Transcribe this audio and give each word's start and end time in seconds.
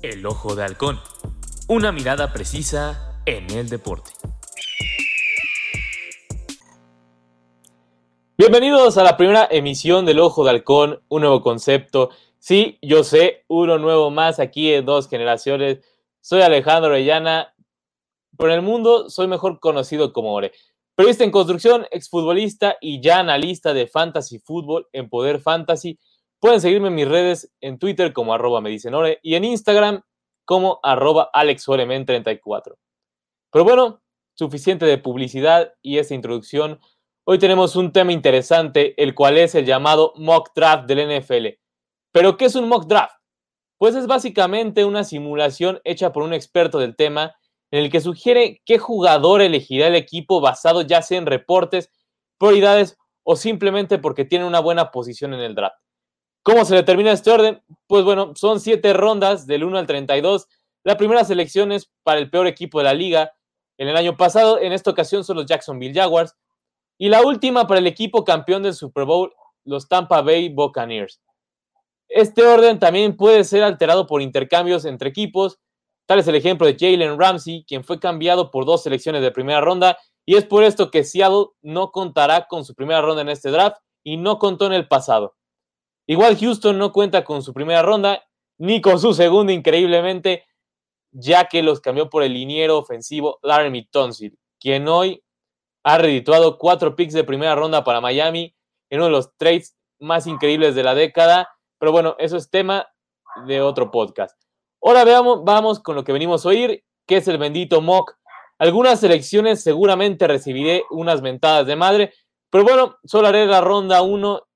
El 0.00 0.24
Ojo 0.26 0.54
de 0.54 0.62
Halcón. 0.62 1.00
Una 1.66 1.90
mirada 1.90 2.32
precisa 2.32 3.20
en 3.26 3.50
el 3.50 3.68
deporte. 3.68 4.12
Bienvenidos 8.36 8.96
a 8.96 9.02
la 9.02 9.16
primera 9.16 9.48
emisión 9.50 10.06
del 10.06 10.20
Ojo 10.20 10.44
de 10.44 10.50
Halcón, 10.50 11.02
un 11.08 11.22
nuevo 11.22 11.42
concepto. 11.42 12.10
Sí, 12.38 12.78
yo 12.80 13.02
sé, 13.02 13.44
uno 13.48 13.78
nuevo 13.78 14.12
más 14.12 14.38
aquí 14.38 14.72
en 14.72 14.86
dos 14.86 15.08
generaciones. 15.08 15.80
Soy 16.20 16.42
Alejandro 16.42 16.90
Orellana. 16.90 17.52
Por 18.36 18.52
el 18.52 18.62
mundo 18.62 19.10
soy 19.10 19.26
mejor 19.26 19.58
conocido 19.58 20.12
como 20.12 20.32
Ore. 20.32 20.52
Periodista 20.94 21.24
en 21.24 21.32
construcción, 21.32 21.86
exfutbolista 21.90 22.76
y 22.80 23.00
ya 23.00 23.18
analista 23.18 23.74
de 23.74 23.88
fantasy 23.88 24.38
fútbol 24.38 24.86
en 24.92 25.08
Poder 25.08 25.40
Fantasy. 25.40 25.98
Pueden 26.40 26.60
seguirme 26.60 26.88
en 26.88 26.94
mis 26.94 27.08
redes 27.08 27.52
en 27.60 27.78
Twitter 27.78 28.12
como 28.12 28.32
arroba 28.32 28.60
me 28.60 28.76
y 29.22 29.34
en 29.34 29.44
Instagram 29.44 30.02
como 30.44 30.78
arroba 30.84 31.30
alexoremen34. 31.32 32.76
Pero 33.50 33.64
bueno, 33.64 34.02
suficiente 34.34 34.86
de 34.86 34.98
publicidad 34.98 35.74
y 35.82 35.98
esta 35.98 36.14
introducción. 36.14 36.78
Hoy 37.24 37.38
tenemos 37.38 37.74
un 37.74 37.92
tema 37.92 38.12
interesante, 38.12 38.94
el 39.02 39.16
cual 39.16 39.36
es 39.36 39.56
el 39.56 39.66
llamado 39.66 40.12
mock 40.16 40.50
draft 40.54 40.86
del 40.86 41.20
NFL. 41.20 41.58
¿Pero 42.12 42.36
qué 42.36 42.44
es 42.44 42.54
un 42.54 42.68
mock 42.68 42.86
draft? 42.86 43.16
Pues 43.76 43.96
es 43.96 44.06
básicamente 44.06 44.84
una 44.84 45.02
simulación 45.02 45.80
hecha 45.82 46.12
por 46.12 46.22
un 46.22 46.32
experto 46.32 46.78
del 46.78 46.94
tema 46.94 47.34
en 47.72 47.82
el 47.82 47.90
que 47.90 48.00
sugiere 48.00 48.62
qué 48.64 48.78
jugador 48.78 49.42
elegirá 49.42 49.88
el 49.88 49.96
equipo 49.96 50.40
basado 50.40 50.82
ya 50.82 51.02
sea 51.02 51.18
en 51.18 51.26
reportes, 51.26 51.90
prioridades 52.38 52.96
o 53.24 53.34
simplemente 53.34 53.98
porque 53.98 54.24
tiene 54.24 54.44
una 54.44 54.60
buena 54.60 54.92
posición 54.92 55.34
en 55.34 55.40
el 55.40 55.56
draft. 55.56 55.76
¿Cómo 56.48 56.64
se 56.64 56.74
determina 56.74 57.12
este 57.12 57.30
orden? 57.30 57.62
Pues 57.86 58.04
bueno, 58.04 58.32
son 58.34 58.58
siete 58.58 58.94
rondas 58.94 59.46
del 59.46 59.64
1 59.64 59.76
al 59.76 59.86
32. 59.86 60.48
La 60.82 60.96
primera 60.96 61.22
selección 61.22 61.72
es 61.72 61.90
para 62.02 62.20
el 62.20 62.30
peor 62.30 62.46
equipo 62.46 62.78
de 62.78 62.84
la 62.84 62.94
liga. 62.94 63.34
En 63.76 63.86
el 63.86 63.98
año 63.98 64.16
pasado, 64.16 64.58
en 64.58 64.72
esta 64.72 64.90
ocasión 64.90 65.24
son 65.24 65.36
los 65.36 65.44
Jacksonville 65.44 65.92
Jaguars. 65.92 66.34
Y 66.96 67.10
la 67.10 67.20
última 67.20 67.66
para 67.66 67.80
el 67.80 67.86
equipo 67.86 68.24
campeón 68.24 68.62
del 68.62 68.72
Super 68.72 69.04
Bowl, 69.04 69.30
los 69.64 69.88
Tampa 69.88 70.22
Bay 70.22 70.48
Buccaneers. 70.48 71.20
Este 72.08 72.42
orden 72.42 72.78
también 72.78 73.14
puede 73.14 73.44
ser 73.44 73.62
alterado 73.62 74.06
por 74.06 74.22
intercambios 74.22 74.86
entre 74.86 75.10
equipos. 75.10 75.58
Tal 76.06 76.20
es 76.20 76.28
el 76.28 76.34
ejemplo 76.34 76.66
de 76.66 76.78
Jalen 76.80 77.20
Ramsey, 77.20 77.66
quien 77.68 77.84
fue 77.84 78.00
cambiado 78.00 78.50
por 78.50 78.64
dos 78.64 78.84
selecciones 78.84 79.20
de 79.20 79.32
primera 79.32 79.60
ronda. 79.60 79.98
Y 80.24 80.36
es 80.36 80.46
por 80.46 80.64
esto 80.64 80.90
que 80.90 81.04
Seattle 81.04 81.48
no 81.60 81.90
contará 81.92 82.46
con 82.48 82.64
su 82.64 82.74
primera 82.74 83.02
ronda 83.02 83.20
en 83.20 83.28
este 83.28 83.50
draft 83.50 83.76
y 84.02 84.16
no 84.16 84.38
contó 84.38 84.64
en 84.64 84.72
el 84.72 84.88
pasado. 84.88 85.34
Igual 86.10 86.38
Houston 86.38 86.78
no 86.78 86.90
cuenta 86.90 87.22
con 87.22 87.42
su 87.42 87.52
primera 87.52 87.82
ronda 87.82 88.24
ni 88.56 88.80
con 88.80 88.98
su 88.98 89.12
segunda, 89.12 89.52
increíblemente, 89.52 90.46
ya 91.12 91.44
que 91.44 91.62
los 91.62 91.80
cambió 91.80 92.08
por 92.08 92.22
el 92.22 92.32
liniero 92.32 92.78
ofensivo 92.78 93.38
Laramie 93.42 93.86
Tonsil, 93.90 94.38
quien 94.58 94.88
hoy 94.88 95.22
ha 95.84 95.98
redituado 95.98 96.56
cuatro 96.56 96.96
picks 96.96 97.12
de 97.12 97.24
primera 97.24 97.54
ronda 97.54 97.84
para 97.84 98.00
Miami 98.00 98.56
en 98.88 99.00
uno 99.00 99.06
de 99.06 99.12
los 99.12 99.36
trades 99.36 99.76
más 100.00 100.26
increíbles 100.26 100.74
de 100.74 100.82
la 100.82 100.94
década. 100.94 101.50
Pero 101.78 101.92
bueno, 101.92 102.16
eso 102.18 102.38
es 102.38 102.48
tema 102.48 102.88
de 103.46 103.60
otro 103.60 103.90
podcast. 103.90 104.34
Ahora 104.82 105.04
veamos, 105.04 105.44
vamos 105.44 105.78
con 105.78 105.94
lo 105.94 106.04
que 106.04 106.12
venimos 106.12 106.46
a 106.46 106.48
oír, 106.48 106.84
que 107.06 107.18
es 107.18 107.28
el 107.28 107.36
bendito 107.36 107.82
mock. 107.82 108.14
Algunas 108.58 109.00
selecciones 109.00 109.62
seguramente 109.62 110.26
recibiré 110.26 110.84
unas 110.90 111.20
mentadas 111.20 111.66
de 111.66 111.76
madre, 111.76 112.14
pero 112.48 112.64
bueno, 112.64 112.96
solo 113.04 113.28
haré 113.28 113.46
la 113.46 113.60
ronda 113.60 114.00
1 114.00 114.47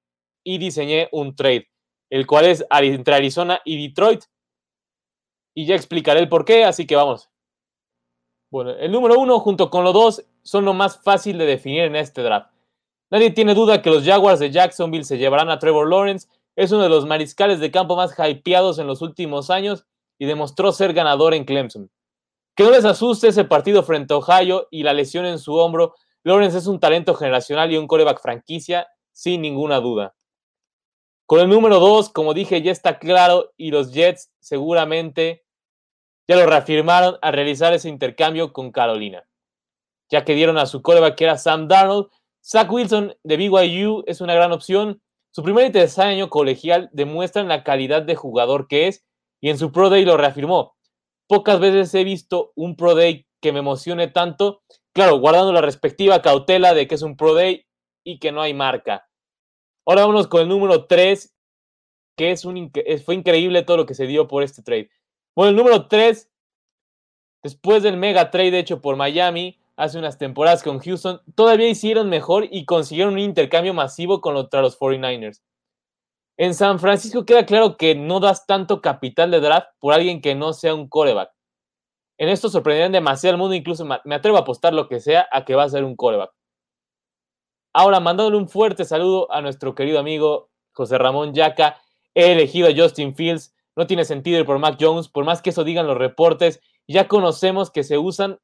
y 0.45 0.59
diseñé 0.59 1.09
un 1.13 1.35
trade, 1.35 1.69
el 2.11 2.27
cual 2.27 2.47
es 2.47 2.65
entre 2.71 3.15
Arizona 3.15 3.61
y 3.65 3.87
Detroit. 3.89 4.25
Y 5.55 5.67
ya 5.67 5.75
explicaré 5.75 6.21
el 6.21 6.29
por 6.29 6.45
qué, 6.45 6.65
así 6.65 6.87
que 6.87 6.97
vamos. 6.97 7.31
Bueno, 8.51 8.71
el 8.73 8.93
número 8.93 9.19
uno 9.19 9.41
junto 9.41 9.71
con 9.71 9.85
los 9.85 9.95
dos 9.95 10.25
son 10.43 10.65
lo 10.65 10.75
más 10.75 11.03
fácil 11.03 11.39
de 11.39 11.47
definir 11.47 11.85
en 11.85 11.97
este 11.97 12.23
draft. 12.23 12.53
Nadie 13.11 13.31
tiene 13.31 13.55
duda 13.55 13.83
que 13.83 13.91
los 13.91 14.05
Jaguars 14.05 14.41
de 14.41 14.51
Jacksonville 14.51 15.05
se 15.05 15.19
llevarán 15.19 15.51
a 15.51 15.59
Trevor 15.59 15.89
Lawrence. 15.89 16.29
Es 16.57 16.73
uno 16.73 16.83
de 16.83 16.89
los 16.89 17.07
mariscales 17.07 17.61
de 17.61 17.71
campo 17.71 17.97
más 17.97 18.15
hypeados 18.19 18.79
en 18.79 18.87
los 18.87 19.03
últimos 19.03 19.51
años 19.51 19.85
y 20.19 20.27
demostró 20.27 20.73
ser 20.73 20.93
ganador 20.93 21.35
en 21.35 21.45
Clemson. 21.45 21.91
Que 22.55 22.65
no 22.65 22.71
les 22.71 22.85
asuste 22.85 23.29
ese 23.29 23.45
partido 23.45 23.83
frente 23.83 24.15
a 24.15 24.19
Ohio 24.19 24.69
y 24.71 24.83
la 24.83 24.93
lesión 24.93 25.27
en 25.27 25.39
su 25.39 25.55
hombro. 25.55 25.95
Lawrence 26.25 26.59
es 26.59 26.67
un 26.67 26.81
talento 26.81 27.15
generacional 27.15 27.73
y 27.73 27.77
un 27.77 27.87
coreback 27.87 28.21
franquicia, 28.21 28.87
sin 29.13 29.43
ninguna 29.43 29.81
duda. 29.81 30.15
Con 31.33 31.41
el 31.41 31.49
número 31.49 31.81
2, 31.81 32.11
como 32.11 32.35
dije, 32.35 32.61
ya 32.61 32.71
está 32.71 32.99
claro 32.99 33.55
y 33.57 33.71
los 33.71 33.95
Jets 33.95 34.31
seguramente 34.39 35.47
ya 36.29 36.37
lo 36.37 36.45
reafirmaron 36.45 37.17
a 37.23 37.31
realizar 37.31 37.73
ese 37.73 37.89
intercambio 37.89 38.53
con 38.53 38.71
Carolina, 38.71 39.27
ya 40.11 40.27
que 40.27 40.35
dieron 40.35 40.59
a 40.59 40.67
su 40.67 40.83
coreback 40.83 41.15
que 41.15 41.25
era 41.25 41.39
Sam 41.39 41.69
Darnold. 41.69 42.11
Zach 42.45 42.71
Wilson 42.71 43.17
de 43.25 43.37
BYU 43.39 44.05
es 44.07 44.21
una 44.21 44.35
gran 44.35 44.53
opción. 44.53 45.01
Su 45.31 45.43
primer 45.43 45.69
y 45.69 45.73
tercer 45.73 46.05
año 46.05 46.29
colegial 46.29 46.91
demuestran 46.93 47.49
la 47.49 47.65
calidad 47.65 48.03
de 48.03 48.15
jugador 48.15 48.69
que 48.69 48.89
es 48.89 49.03
y 49.41 49.49
en 49.49 49.57
su 49.57 49.73
Pro 49.73 49.89
Day 49.89 50.05
lo 50.05 50.19
reafirmó. 50.19 50.77
Pocas 51.29 51.59
veces 51.61 51.95
he 51.95 52.05
visto 52.05 52.53
un 52.57 52.77
Pro 52.77 52.95
Day 52.95 53.27
que 53.41 53.53
me 53.53 53.61
emocione 53.61 54.09
tanto, 54.09 54.65
claro, 54.93 55.19
guardando 55.19 55.55
la 55.55 55.63
respectiva 55.63 56.21
cautela 56.21 56.75
de 56.75 56.87
que 56.87 56.97
es 56.97 57.01
un 57.01 57.17
Pro 57.17 57.33
Day 57.33 57.65
y 58.05 58.19
que 58.19 58.33
no 58.33 58.43
hay 58.43 58.53
marca. 58.53 59.09
Ahora 59.87 60.03
vámonos 60.03 60.29
con 60.29 60.43
el 60.43 60.49
número 60.49 60.87
3, 60.87 61.35
que 62.17 62.31
es 62.31 62.45
un, 62.45 62.71
fue 63.05 63.15
increíble 63.15 63.63
todo 63.63 63.79
lo 63.79 63.87
que 63.87 63.95
se 63.95 64.07
dio 64.07 64.29
por 64.29 64.43
este 64.43 64.63
trade. 64.63 64.91
Bueno, 65.35 65.51
el 65.51 65.57
número 65.57 65.89
3, 65.89 66.31
después 67.43 67.83
del 67.83 67.97
mega 67.97 68.31
trade 68.31 68.59
hecho 68.59 68.81
por 68.81 68.97
Miami 68.97 69.59
hace 69.77 69.99
unas 69.99 70.19
temporadas 70.19 70.63
con 70.63 70.79
Houston, 70.79 71.21
todavía 71.35 71.69
hicieron 71.69 72.09
mejor 72.09 72.47
y 72.51 72.65
consiguieron 72.65 73.15
un 73.15 73.21
intercambio 73.21 73.75
masivo 73.75 74.21
contra 74.21 74.63
los 74.63 74.79
49ers. 74.79 75.41
En 76.37 76.55
San 76.55 76.79
Francisco 76.79 77.25
queda 77.25 77.47
claro 77.47 77.77
que 77.77 77.95
no 77.95 78.21
das 78.21 78.47
tanto 78.47 78.81
capital 78.81 79.31
de 79.31 79.41
draft 79.41 79.69
por 79.81 79.95
alguien 79.95 80.21
que 80.21 80.35
no 80.35 80.53
sea 80.53 80.75
un 80.75 80.89
coreback. 80.89 81.31
En 82.19 82.29
esto 82.29 82.49
sorprenderían 82.49 82.93
demasiado 82.93 83.35
al 83.35 83.39
mundo, 83.39 83.55
incluso 83.55 83.85
me 83.85 84.15
atrevo 84.15 84.37
a 84.37 84.41
apostar 84.41 84.73
lo 84.73 84.89
que 84.89 85.01
sea 85.01 85.27
a 85.33 85.45
que 85.45 85.55
va 85.55 85.65
a 85.65 85.69
ser 85.69 85.85
un 85.85 85.97
coreback. 85.97 86.31
Ahora, 87.73 88.01
mandándole 88.01 88.37
un 88.37 88.49
fuerte 88.49 88.85
saludo 88.85 89.33
a 89.33 89.41
nuestro 89.41 89.75
querido 89.75 89.99
amigo 89.99 90.51
José 90.73 90.99
Ramón 90.99 91.33
Yaca. 91.33 91.81
He 92.15 92.33
elegido 92.33 92.69
a 92.69 92.73
Justin 92.77 93.15
Fields. 93.15 93.55
No 93.77 93.87
tiene 93.87 94.05
sentido 94.05 94.39
ir 94.39 94.45
por 94.45 94.59
Mac 94.59 94.77
Jones, 94.79 95.09
por 95.09 95.25
más 95.25 95.41
que 95.41 95.51
eso 95.51 95.65
digan 95.65 95.87
los 95.87 95.97
reportes. 95.97 96.61
Ya 96.87 97.09
conocemos 97.09 97.71
que 97.71 97.85
se 97.85 97.97
usan 97.97 98.39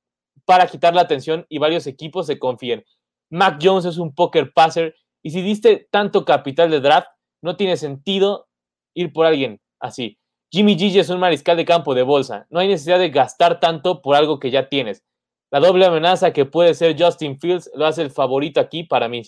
para 0.47 0.67
quitar 0.67 0.95
la 0.95 1.03
atención 1.03 1.45
y 1.51 1.59
varios 1.59 1.87
equipos 1.87 2.27
se 2.27 2.39
confían. 2.39 2.85
Mac 3.31 3.59
Jones 3.63 3.85
es 3.85 3.99
un 3.99 4.15
poker 4.15 4.53
passer 4.55 4.95
y 5.23 5.31
si 5.31 5.43
diste 5.43 5.89
tanto 5.91 6.25
capital 6.25 6.71
de 6.71 6.81
draft, 6.81 7.09
no 7.43 7.57
tiene 7.57 7.77
sentido 7.77 8.49
ir 8.95 9.13
por 9.13 9.27
alguien 9.27 9.61
así. 9.79 10.19
Jimmy 10.51 10.77
G 10.77 10.99
es 10.99 11.11
un 11.11 11.21
mariscal 11.21 11.59
de 11.59 11.67
campo 11.67 11.95
de 11.95 12.03
bolsa. 12.03 12.47
No 12.49 12.61
hay 12.61 12.69
necesidad 12.69 12.99
de 12.99 13.11
gastar 13.11 13.61
tanto 13.61 14.01
por 14.01 14.17
algo 14.17 14.39
que 14.39 14.51
ya 14.51 14.71
tienes. 14.71 15.05
La 15.51 15.61
doble 15.61 15.87
amenaza 15.87 16.33
que 16.33 16.45
puede 16.45 16.75
ser 16.75 17.01
Justin 17.01 17.39
Fields 17.39 17.71
lo 17.75 17.87
hace 17.87 18.03
el 18.03 18.11
favorito 18.11 18.61
aquí 18.61 18.85
para 18.85 19.09
mí. 19.09 19.23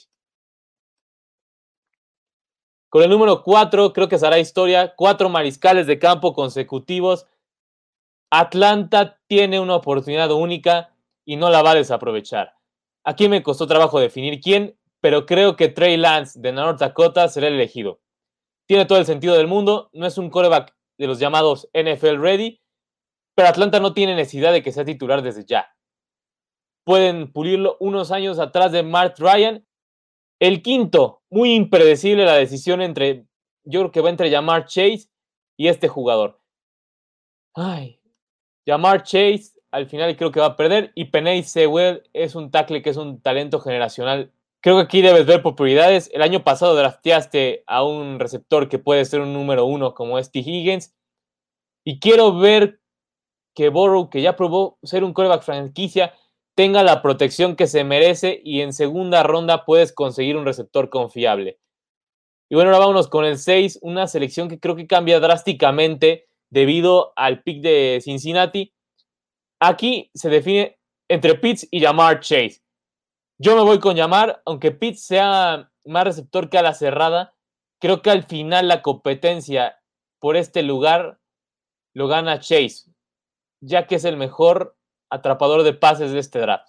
Con 2.91 3.03
el 3.03 3.09
número 3.09 3.43
4, 3.43 3.93
creo 3.93 4.09
que 4.09 4.19
será 4.19 4.39
historia. 4.39 4.95
Cuatro 4.97 5.31
mariscales 5.31 5.87
de 5.87 5.99
campo 5.99 6.35
consecutivos. 6.35 7.27
Atlanta 8.31 9.19
tiene 9.29 9.61
una 9.61 9.77
oportunidad 9.77 10.31
única 10.33 10.95
y 11.25 11.37
no 11.37 11.49
la 11.49 11.63
va 11.63 11.71
a 11.71 11.77
desaprovechar. 11.77 12.53
Aquí 13.03 13.29
me 13.29 13.43
costó 13.43 13.67
trabajo 13.67 13.99
definir 13.99 14.41
quién, 14.41 14.79
pero 15.01 15.25
creo 15.25 15.57
que 15.57 15.69
Trey 15.69 15.97
Lance 15.97 16.39
de 16.39 16.53
North 16.53 16.81
Dakota 16.81 17.29
será 17.29 17.47
el 17.47 17.55
elegido. 17.55 18.01
Tiene 18.67 18.85
todo 18.85 18.99
el 18.99 19.07
sentido 19.07 19.37
del 19.37 19.47
mundo, 19.47 19.89
no 19.95 20.07
es 20.07 20.19
un 20.19 20.29
coreback 20.29 20.75
de 20.99 21.07
los 21.07 21.19
llamados 21.19 21.69
NFL 21.73 22.21
ready, 22.21 22.61
pero 23.35 23.49
Atlanta 23.49 23.81
no 23.81 23.95
tiene 23.95 24.15
necesidad 24.15 24.53
de 24.53 24.63
que 24.63 24.71
sea 24.71 24.85
titular 24.85 25.23
desde 25.23 25.45
ya 25.47 25.67
pueden 26.85 27.33
pulirlo 27.33 27.77
unos 27.81 28.11
años 28.11 28.39
atrás 28.39 28.73
de 28.73 28.83
Mark 28.83 29.15
Ryan. 29.19 29.67
El 30.41 30.63
quinto, 30.63 31.23
muy 31.31 31.55
impredecible 31.55 32.25
la 32.25 32.35
decisión 32.35 32.81
entre, 32.81 33.27
yo 33.65 33.81
creo 33.81 33.93
que 33.93 34.01
va 34.01 34.11
entre 34.11 34.31
Jamar 34.31 34.67
Chase 34.67 35.09
y 35.57 35.69
este 35.69 35.89
jugador. 35.89 36.41
Ay, 37.55 38.01
Jamar 38.67 39.03
Chase 39.03 39.61
al 39.71 39.87
final 39.87 40.17
creo 40.17 40.33
que 40.33 40.41
va 40.41 40.47
a 40.47 40.57
perder 40.57 40.93
y 40.95 41.07
Penay 41.07 41.43
Sewell 41.43 42.03
es 42.13 42.35
un 42.35 42.51
tackle 42.51 42.83
que 42.83 42.91
es 42.91 42.97
un 42.97 43.21
talento 43.21 43.61
generacional. 43.61 44.33
Creo 44.61 44.77
que 44.77 44.83
aquí 44.83 45.01
debes 45.01 45.27
ver 45.27 45.43
por 45.43 45.55
prioridades. 45.55 46.11
El 46.13 46.23
año 46.23 46.45
pasado 46.45 46.75
drafteaste 46.75 47.65
a 47.67 47.85
un 47.85 48.19
receptor 48.19 48.69
que 48.69 48.79
puede 48.79 49.05
ser 49.05 49.21
un 49.21 49.33
número 49.33 49.65
uno 49.65 49.95
como 49.95 50.19
este 50.19 50.41
Higgins. 50.41 50.95
Y 51.85 51.99
quiero 51.99 52.37
ver 52.37 52.81
que 53.55 53.69
Borrow, 53.69 54.11
que 54.11 54.23
ya 54.23 54.37
probó 54.37 54.79
ser 54.83 55.03
un 55.03 55.13
coreback 55.13 55.43
franquicia, 55.43 56.15
tenga 56.61 56.83
la 56.83 57.01
protección 57.01 57.57
que 57.57 57.67
se 57.67 57.85
merece 57.85 58.43
y 58.45 58.61
en 58.61 58.75
segunda 58.75 59.23
ronda 59.23 59.65
puedes 59.65 59.95
conseguir 59.95 60.37
un 60.37 60.45
receptor 60.45 60.91
confiable. 60.91 61.59
Y 62.51 62.55
bueno, 62.55 62.69
ahora 62.69 62.81
vámonos 62.81 63.09
con 63.09 63.25
el 63.25 63.39
6, 63.39 63.79
una 63.81 64.07
selección 64.07 64.51
que 64.51 64.61
creo 64.61 64.77
que 64.77 64.87
cambia 64.87 65.21
drásticamente 65.21 66.29
debido 66.51 67.15
al 67.17 67.43
pick 67.43 67.63
de 67.63 68.01
Cincinnati. 68.05 68.75
Aquí 69.59 70.11
se 70.13 70.29
define 70.29 70.79
entre 71.09 71.35
Pitts 71.37 71.67
y 71.71 71.81
Jamar 71.81 72.21
Chase. 72.21 72.61
Yo 73.39 73.57
me 73.57 73.63
voy 73.63 73.79
con 73.79 73.97
Jamar, 73.97 74.43
aunque 74.45 74.71
Pitts 74.71 75.03
sea 75.07 75.73
más 75.87 76.05
receptor 76.05 76.51
que 76.51 76.59
a 76.59 76.63
la 76.63 76.75
cerrada, 76.75 77.35
creo 77.81 78.03
que 78.03 78.11
al 78.11 78.25
final 78.25 78.69
la 78.69 78.83
competencia 78.83 79.81
por 80.19 80.37
este 80.37 80.63
lugar 80.63 81.21
lo 81.95 82.07
gana 82.07 82.39
Chase, 82.39 82.93
ya 83.63 83.87
que 83.87 83.95
es 83.95 84.05
el 84.05 84.19
mejor 84.19 84.77
atrapador 85.11 85.63
de 85.63 85.75
pases 85.75 86.13
de 86.13 86.19
este 86.19 86.39
draft. 86.39 86.69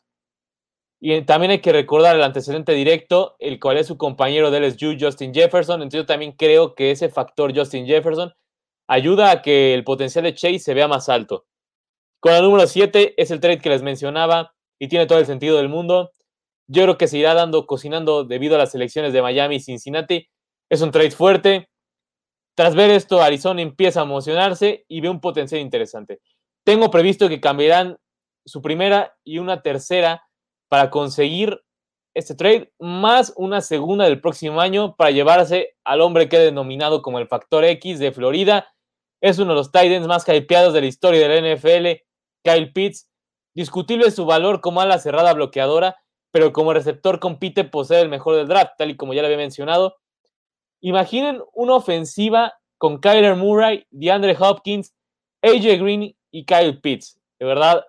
Y 0.99 1.19
también 1.23 1.51
hay 1.51 1.61
que 1.61 1.71
recordar 1.71 2.15
el 2.15 2.23
antecedente 2.23 2.73
directo, 2.73 3.35
el 3.39 3.59
cual 3.59 3.77
es 3.77 3.87
su 3.87 3.97
compañero 3.97 4.51
de 4.51 4.59
LSU, 4.59 4.97
Justin 4.99 5.33
Jefferson. 5.33 5.81
Entonces 5.81 6.01
yo 6.01 6.05
también 6.05 6.33
creo 6.33 6.75
que 6.75 6.91
ese 6.91 7.09
factor 7.09 7.57
Justin 7.57 7.87
Jefferson 7.87 8.31
ayuda 8.87 9.31
a 9.31 9.41
que 9.41 9.73
el 9.73 9.83
potencial 9.83 10.25
de 10.25 10.35
Chase 10.35 10.59
se 10.59 10.73
vea 10.75 10.87
más 10.87 11.09
alto. 11.09 11.45
Con 12.19 12.33
el 12.33 12.43
número 12.43 12.67
7 12.67 13.15
es 13.17 13.31
el 13.31 13.39
trade 13.39 13.57
que 13.57 13.69
les 13.69 13.81
mencionaba 13.81 14.53
y 14.79 14.89
tiene 14.89 15.07
todo 15.07 15.17
el 15.17 15.25
sentido 15.25 15.57
del 15.57 15.69
mundo. 15.69 16.11
Yo 16.67 16.83
creo 16.83 16.97
que 16.97 17.07
se 17.07 17.17
irá 17.17 17.33
dando, 17.33 17.65
cocinando 17.65 18.23
debido 18.23 18.55
a 18.55 18.59
las 18.59 18.75
elecciones 18.75 19.11
de 19.11 19.23
Miami 19.23 19.55
y 19.55 19.59
Cincinnati. 19.59 20.27
Es 20.69 20.81
un 20.81 20.91
trade 20.91 21.11
fuerte. 21.11 21.69
Tras 22.55 22.75
ver 22.75 22.91
esto, 22.91 23.21
Arizona 23.21 23.63
empieza 23.63 24.01
a 24.01 24.03
emocionarse 24.03 24.85
y 24.87 25.01
ve 25.01 25.09
un 25.09 25.19
potencial 25.19 25.61
interesante. 25.61 26.19
Tengo 26.63 26.91
previsto 26.91 27.27
que 27.27 27.41
cambiarán 27.41 27.97
su 28.45 28.61
primera 28.61 29.15
y 29.23 29.39
una 29.39 29.61
tercera 29.61 30.27
para 30.69 30.89
conseguir 30.89 31.61
este 32.13 32.35
trade, 32.35 32.73
más 32.79 33.33
una 33.37 33.61
segunda 33.61 34.05
del 34.05 34.19
próximo 34.19 34.59
año 34.59 34.95
para 34.95 35.11
llevarse 35.11 35.75
al 35.83 36.01
hombre 36.01 36.27
que 36.27 36.37
he 36.37 36.39
denominado 36.39 37.01
como 37.01 37.19
el 37.19 37.27
factor 37.27 37.63
X 37.63 37.99
de 37.99 38.11
Florida. 38.11 38.67
Es 39.21 39.39
uno 39.39 39.51
de 39.51 39.55
los 39.55 39.71
Titans 39.71 40.07
más 40.07 40.27
hypeados 40.27 40.73
de 40.73 40.81
la 40.81 40.87
historia 40.87 41.27
de 41.27 41.41
la 41.41 41.55
NFL, 41.55 42.01
Kyle 42.43 42.73
Pitts. 42.73 43.09
Discutible 43.53 44.11
su 44.11 44.25
valor 44.25 44.61
como 44.61 44.81
ala 44.81 44.97
cerrada 44.99 45.33
bloqueadora, 45.33 45.97
pero 46.31 46.53
como 46.53 46.73
receptor 46.73 47.19
compite 47.19 47.63
por 47.63 47.85
ser 47.85 47.99
el 47.99 48.09
mejor 48.09 48.35
del 48.35 48.47
draft, 48.47 48.73
tal 48.77 48.89
y 48.89 48.97
como 48.97 49.13
ya 49.13 49.21
le 49.21 49.27
había 49.27 49.37
mencionado. 49.37 49.97
Imaginen 50.81 51.41
una 51.53 51.75
ofensiva 51.75 52.53
con 52.77 52.99
Kyler 52.99 53.35
Murray, 53.35 53.85
DeAndre 53.91 54.35
Hopkins, 54.39 54.93
AJ 55.43 55.79
Green 55.79 56.15
y 56.31 56.45
Kyle 56.45 56.79
Pitts. 56.81 57.19
De 57.39 57.45
verdad, 57.45 57.85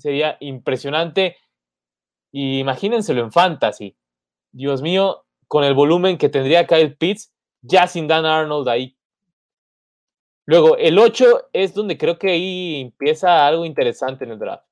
sería 0.00 0.36
impresionante. 0.40 1.36
Y 2.32 2.60
imagínenselo 2.60 3.22
en 3.22 3.32
fantasy. 3.32 3.96
Dios 4.52 4.82
mío, 4.82 5.24
con 5.48 5.64
el 5.64 5.74
volumen 5.74 6.18
que 6.18 6.28
tendría 6.28 6.66
Kyle 6.66 6.96
Pitts, 6.96 7.32
ya 7.62 7.86
sin 7.86 8.08
Dan 8.08 8.24
Arnold 8.26 8.68
ahí. 8.68 8.96
Luego, 10.46 10.76
el 10.76 10.98
8 10.98 11.50
es 11.52 11.74
donde 11.74 11.96
creo 11.96 12.18
que 12.18 12.30
ahí 12.30 12.80
empieza 12.80 13.46
algo 13.46 13.64
interesante 13.64 14.24
en 14.24 14.32
el 14.32 14.38
draft. 14.38 14.66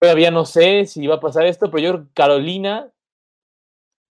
Todavía 0.00 0.30
no 0.30 0.44
sé 0.44 0.86
si 0.86 1.06
va 1.06 1.16
a 1.16 1.20
pasar 1.20 1.46
esto, 1.46 1.70
pero 1.70 1.82
yo 1.82 1.92
creo 1.92 2.04
que 2.06 2.12
Carolina 2.12 2.92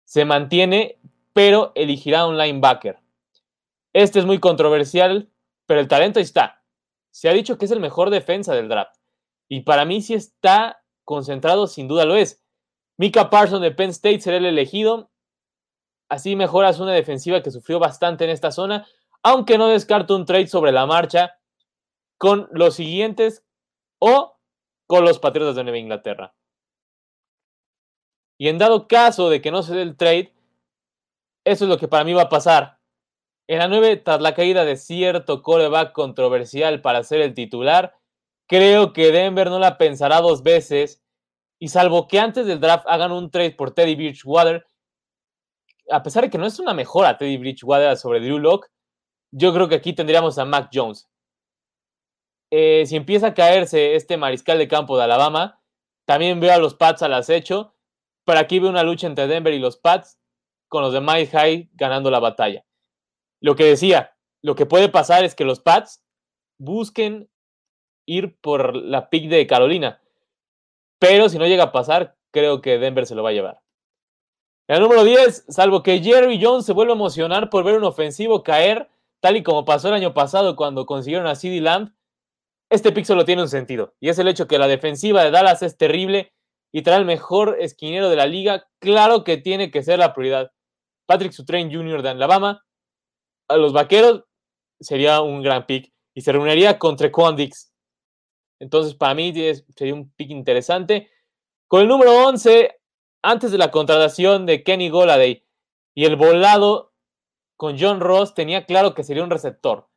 se 0.04 0.24
mantiene, 0.24 0.98
pero 1.32 1.72
elegirá 1.74 2.26
un 2.26 2.38
linebacker. 2.38 2.98
Este 3.92 4.18
es 4.18 4.24
muy 4.24 4.38
controversial, 4.38 5.30
pero 5.66 5.80
el 5.80 5.88
talento 5.88 6.20
está. 6.20 6.62
Se 7.10 7.28
ha 7.28 7.32
dicho 7.32 7.58
que 7.58 7.66
es 7.66 7.70
el 7.70 7.80
mejor 7.80 8.10
defensa 8.10 8.54
del 8.54 8.68
draft. 8.68 8.96
Y 9.52 9.60
para 9.60 9.84
mí 9.84 10.00
si 10.00 10.14
está 10.14 10.82
concentrado, 11.04 11.66
sin 11.66 11.86
duda 11.86 12.06
lo 12.06 12.16
es. 12.16 12.42
Mika 12.96 13.28
Parson 13.28 13.60
de 13.60 13.70
Penn 13.70 13.90
State 13.90 14.22
será 14.22 14.38
el 14.38 14.46
elegido. 14.46 15.10
Así 16.08 16.36
mejoras 16.36 16.80
una 16.80 16.92
defensiva 16.92 17.42
que 17.42 17.50
sufrió 17.50 17.78
bastante 17.78 18.24
en 18.24 18.30
esta 18.30 18.50
zona, 18.50 18.86
aunque 19.22 19.58
no 19.58 19.68
descarto 19.68 20.16
un 20.16 20.24
trade 20.24 20.46
sobre 20.46 20.72
la 20.72 20.86
marcha 20.86 21.38
con 22.16 22.48
los 22.52 22.76
siguientes 22.76 23.44
o 23.98 24.38
con 24.86 25.04
los 25.04 25.18
Patriotas 25.18 25.54
de 25.54 25.64
Nueva 25.64 25.76
Inglaterra. 25.76 26.34
Y 28.38 28.48
en 28.48 28.56
dado 28.56 28.88
caso 28.88 29.28
de 29.28 29.42
que 29.42 29.50
no 29.50 29.62
se 29.62 29.74
dé 29.74 29.82
el 29.82 29.98
trade, 29.98 30.32
eso 31.44 31.66
es 31.66 31.68
lo 31.68 31.76
que 31.76 31.88
para 31.88 32.04
mí 32.04 32.14
va 32.14 32.22
a 32.22 32.28
pasar. 32.30 32.78
En 33.46 33.58
la 33.58 33.68
9, 33.68 33.98
tras 33.98 34.22
la 34.22 34.34
caída 34.34 34.64
de 34.64 34.78
cierto 34.78 35.42
coreback 35.42 35.92
controversial 35.92 36.80
para 36.80 37.04
ser 37.04 37.20
el 37.20 37.34
titular, 37.34 37.98
Creo 38.48 38.92
que 38.92 39.12
Denver 39.12 39.48
no 39.48 39.58
la 39.58 39.78
pensará 39.78 40.20
dos 40.20 40.42
veces 40.42 41.02
y 41.58 41.68
salvo 41.68 42.08
que 42.08 42.18
antes 42.18 42.46
del 42.46 42.60
draft 42.60 42.84
hagan 42.88 43.12
un 43.12 43.30
trade 43.30 43.52
por 43.52 43.72
Teddy 43.72 43.94
Bridgewater, 43.94 44.66
a 45.90 46.02
pesar 46.02 46.24
de 46.24 46.30
que 46.30 46.38
no 46.38 46.46
es 46.46 46.58
una 46.58 46.74
mejora 46.74 47.16
Teddy 47.16 47.38
Bridgewater 47.38 47.96
sobre 47.96 48.20
Drew 48.20 48.38
Locke, 48.38 48.68
yo 49.32 49.52
creo 49.54 49.68
que 49.68 49.76
aquí 49.76 49.92
tendríamos 49.92 50.38
a 50.38 50.44
Mac 50.44 50.70
Jones. 50.72 51.08
Eh, 52.50 52.84
si 52.86 52.96
empieza 52.96 53.28
a 53.28 53.34
caerse 53.34 53.94
este 53.94 54.16
mariscal 54.16 54.58
de 54.58 54.68
campo 54.68 54.96
de 54.98 55.04
Alabama, 55.04 55.62
también 56.04 56.40
veo 56.40 56.52
a 56.52 56.58
los 56.58 56.74
Pats 56.74 57.02
al 57.02 57.14
acecho, 57.14 57.74
pero 58.26 58.40
aquí 58.40 58.58
veo 58.58 58.68
una 58.68 58.82
lucha 58.82 59.06
entre 59.06 59.26
Denver 59.26 59.54
y 59.54 59.58
los 59.58 59.78
Pats, 59.78 60.18
con 60.68 60.82
los 60.82 60.92
de 60.92 61.00
Mike 61.00 61.28
High 61.28 61.70
ganando 61.72 62.10
la 62.10 62.18
batalla. 62.18 62.64
Lo 63.40 63.56
que 63.56 63.64
decía, 63.64 64.16
lo 64.42 64.54
que 64.54 64.66
puede 64.66 64.88
pasar 64.88 65.24
es 65.24 65.34
que 65.34 65.44
los 65.44 65.60
Pats 65.60 66.04
busquen 66.58 67.30
ir 68.06 68.36
por 68.40 68.76
la 68.76 69.10
pick 69.10 69.28
de 69.28 69.46
Carolina. 69.46 70.00
Pero 70.98 71.28
si 71.28 71.38
no 71.38 71.46
llega 71.46 71.64
a 71.64 71.72
pasar, 71.72 72.16
creo 72.30 72.60
que 72.60 72.78
Denver 72.78 73.06
se 73.06 73.14
lo 73.14 73.22
va 73.22 73.30
a 73.30 73.32
llevar. 73.32 73.60
El 74.68 74.80
número 74.80 75.04
10, 75.04 75.46
salvo 75.48 75.82
que 75.82 76.00
Jerry 76.00 76.40
Jones 76.42 76.64
se 76.64 76.72
vuelva 76.72 76.92
a 76.92 76.96
emocionar 76.96 77.50
por 77.50 77.64
ver 77.64 77.76
un 77.76 77.84
ofensivo 77.84 78.42
caer, 78.42 78.88
tal 79.20 79.36
y 79.36 79.42
como 79.42 79.64
pasó 79.64 79.88
el 79.88 79.94
año 79.94 80.14
pasado 80.14 80.56
cuando 80.56 80.86
consiguieron 80.86 81.26
a 81.26 81.34
CD 81.34 81.60
Lamb, 81.60 81.92
este 82.70 82.92
pick 82.92 83.04
solo 83.04 83.24
tiene 83.24 83.42
un 83.42 83.48
sentido. 83.48 83.94
Y 84.00 84.08
es 84.08 84.18
el 84.18 84.28
hecho 84.28 84.46
que 84.46 84.58
la 84.58 84.66
defensiva 84.66 85.22
de 85.22 85.30
Dallas 85.30 85.62
es 85.62 85.76
terrible 85.76 86.32
y 86.72 86.82
trae 86.82 86.98
el 86.98 87.04
mejor 87.04 87.56
esquinero 87.60 88.08
de 88.08 88.16
la 88.16 88.26
liga. 88.26 88.66
Claro 88.78 89.24
que 89.24 89.36
tiene 89.36 89.70
que 89.70 89.82
ser 89.82 89.98
la 89.98 90.14
prioridad. 90.14 90.52
Patrick 91.06 91.32
Sutrain 91.32 91.70
Jr. 91.70 92.00
de 92.02 92.08
Alabama. 92.08 92.64
A 93.48 93.56
los 93.58 93.74
vaqueros 93.74 94.24
sería 94.80 95.20
un 95.20 95.42
gran 95.42 95.66
pick 95.66 95.92
y 96.14 96.22
se 96.22 96.32
reuniría 96.32 96.78
contra 96.78 97.08
Trequan 97.08 97.36
entonces, 98.62 98.94
para 98.94 99.12
mí 99.12 99.34
sería 99.74 99.92
un 99.92 100.12
pick 100.12 100.30
interesante. 100.30 101.10
Con 101.66 101.80
el 101.80 101.88
número 101.88 102.28
11, 102.28 102.70
antes 103.20 103.50
de 103.50 103.58
la 103.58 103.72
contratación 103.72 104.46
de 104.46 104.62
Kenny 104.62 104.88
Goladay 104.88 105.44
y 105.94 106.04
el 106.04 106.14
volado 106.14 106.92
con 107.56 107.76
John 107.76 107.98
Ross, 107.98 108.34
tenía 108.34 108.64
claro 108.64 108.94
que 108.94 109.02
sería 109.02 109.24
un 109.24 109.30
receptor. 109.30 109.88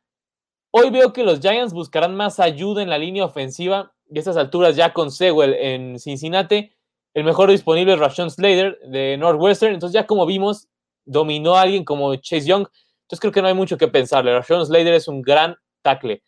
Hoy 0.72 0.90
veo 0.90 1.12
que 1.12 1.22
los 1.22 1.38
Giants 1.38 1.72
buscarán 1.72 2.16
más 2.16 2.40
ayuda 2.40 2.82
en 2.82 2.90
la 2.90 2.98
línea 2.98 3.24
ofensiva 3.24 3.94
y 4.10 4.16
a 4.16 4.18
estas 4.18 4.36
alturas 4.36 4.74
ya 4.74 4.92
con 4.92 5.12
Sewell 5.12 5.54
en 5.54 6.00
Cincinnati. 6.00 6.72
El 7.14 7.22
mejor 7.22 7.52
disponible 7.52 7.92
es 7.92 8.00
Rashawn 8.00 8.32
Slater 8.32 8.80
de 8.80 9.16
Northwestern. 9.16 9.74
Entonces, 9.74 9.94
ya 9.94 10.08
como 10.08 10.26
vimos, 10.26 10.68
dominó 11.04 11.54
a 11.54 11.62
alguien 11.62 11.84
como 11.84 12.16
Chase 12.16 12.46
Young. 12.46 12.66
Entonces, 13.02 13.20
creo 13.20 13.32
que 13.32 13.42
no 13.42 13.46
hay 13.46 13.54
mucho 13.54 13.78
que 13.78 13.86
pensarle. 13.86 14.34
Rashawn 14.34 14.66
Slater 14.66 14.94
es 14.94 15.06
un 15.06 15.22
gran 15.22 15.54
tackle. 15.82 16.20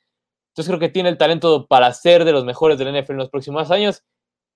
Entonces 0.58 0.70
creo 0.70 0.80
que 0.80 0.92
tiene 0.92 1.08
el 1.08 1.18
talento 1.18 1.68
para 1.68 1.92
ser 1.92 2.24
de 2.24 2.32
los 2.32 2.44
mejores 2.44 2.78
del 2.78 2.88
NFL 2.88 3.12
en 3.12 3.18
los 3.18 3.30
próximos 3.30 3.70
años. 3.70 4.02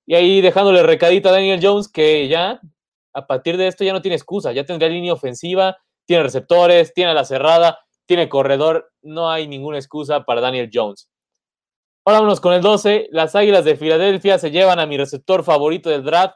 Y 0.05 0.17
ahí 0.17 0.41
dejándole 0.41 0.83
recadito 0.83 1.29
a 1.29 1.33
Daniel 1.33 1.61
Jones 1.63 1.87
que 1.87 2.27
ya 2.27 2.61
a 3.15 3.27
partir 3.29 3.57
de 3.57 3.69
esto 3.69 3.85
ya 3.85 3.93
no 3.93 4.03
tiene 4.03 4.17
excusa, 4.17 4.51
ya 4.51 4.65
tendría 4.65 4.89
línea 4.89 5.13
ofensiva, 5.13 5.77
tiene 6.05 6.25
receptores, 6.25 6.93
tiene 6.93 7.15
la 7.15 7.25
cerrada, 7.25 7.79
tiene 8.05 8.29
corredor, 8.29 8.91
no 9.01 9.31
hay 9.31 9.47
ninguna 9.47 9.79
excusa 9.79 10.25
para 10.25 10.41
Daniel 10.41 10.71
Jones. 10.75 11.09
Ahora 12.05 12.19
vámonos 12.19 12.41
con 12.41 12.53
el 12.53 12.63
12. 12.63 13.07
Las 13.13 13.37
Águilas 13.37 13.65
de 13.65 13.77
Filadelfia 13.77 14.41
se 14.41 14.51
llevan 14.51 14.81
a 14.81 14.87
mi 14.87 14.97
receptor 14.97 15.45
favorito 15.45 15.89
del 15.89 16.03
draft 16.03 16.35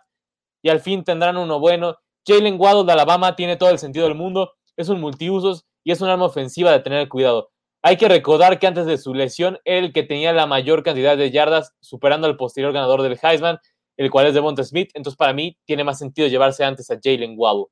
y 0.63 0.69
al 0.69 0.79
fin 0.79 1.03
tendrán 1.03 1.39
uno 1.39 1.59
bueno. 1.59 1.97
Jalen 2.25 2.55
Waddle 2.57 2.85
de 2.85 2.93
Alabama 2.93 3.35
tiene 3.35 3.57
todo 3.57 3.71
el 3.71 3.81
sentido 3.81 4.07
del 4.07 4.15
mundo, 4.15 4.53
es 4.77 4.89
un 4.89 5.01
multiusos 5.01 5.67
y 5.83 5.91
es 5.91 6.01
un 6.01 6.09
arma 6.09 6.27
ofensiva 6.27 6.71
de 6.71 6.79
tener 6.79 7.09
cuidado. 7.09 7.51
Hay 7.87 7.99
que 7.99 8.09
recordar 8.09 8.59
que 8.59 8.67
antes 8.67 8.85
de 8.85 8.99
su 8.99 9.15
lesión 9.15 9.61
el 9.65 9.93
que 9.93 10.03
tenía 10.03 10.33
la 10.33 10.49
mayor 10.49 10.83
cantidad 10.83 11.17
de 11.17 11.31
yardas, 11.31 11.73
superando 11.79 12.27
al 12.27 12.37
posterior 12.37 12.73
ganador 12.73 13.01
del 13.01 13.17
Heisman, 13.23 13.61
el 13.97 14.11
cual 14.11 14.27
es 14.27 14.35
Devonta 14.35 14.65
Smith. 14.65 14.91
Entonces, 14.95 15.17
para 15.17 15.33
mí, 15.33 15.57
tiene 15.67 15.85
más 15.85 16.01
sentido 16.01 16.27
llevarse 16.27 16.65
antes 16.65 16.91
a 16.91 16.99
Jalen 17.01 17.37
Waddle. 17.37 17.67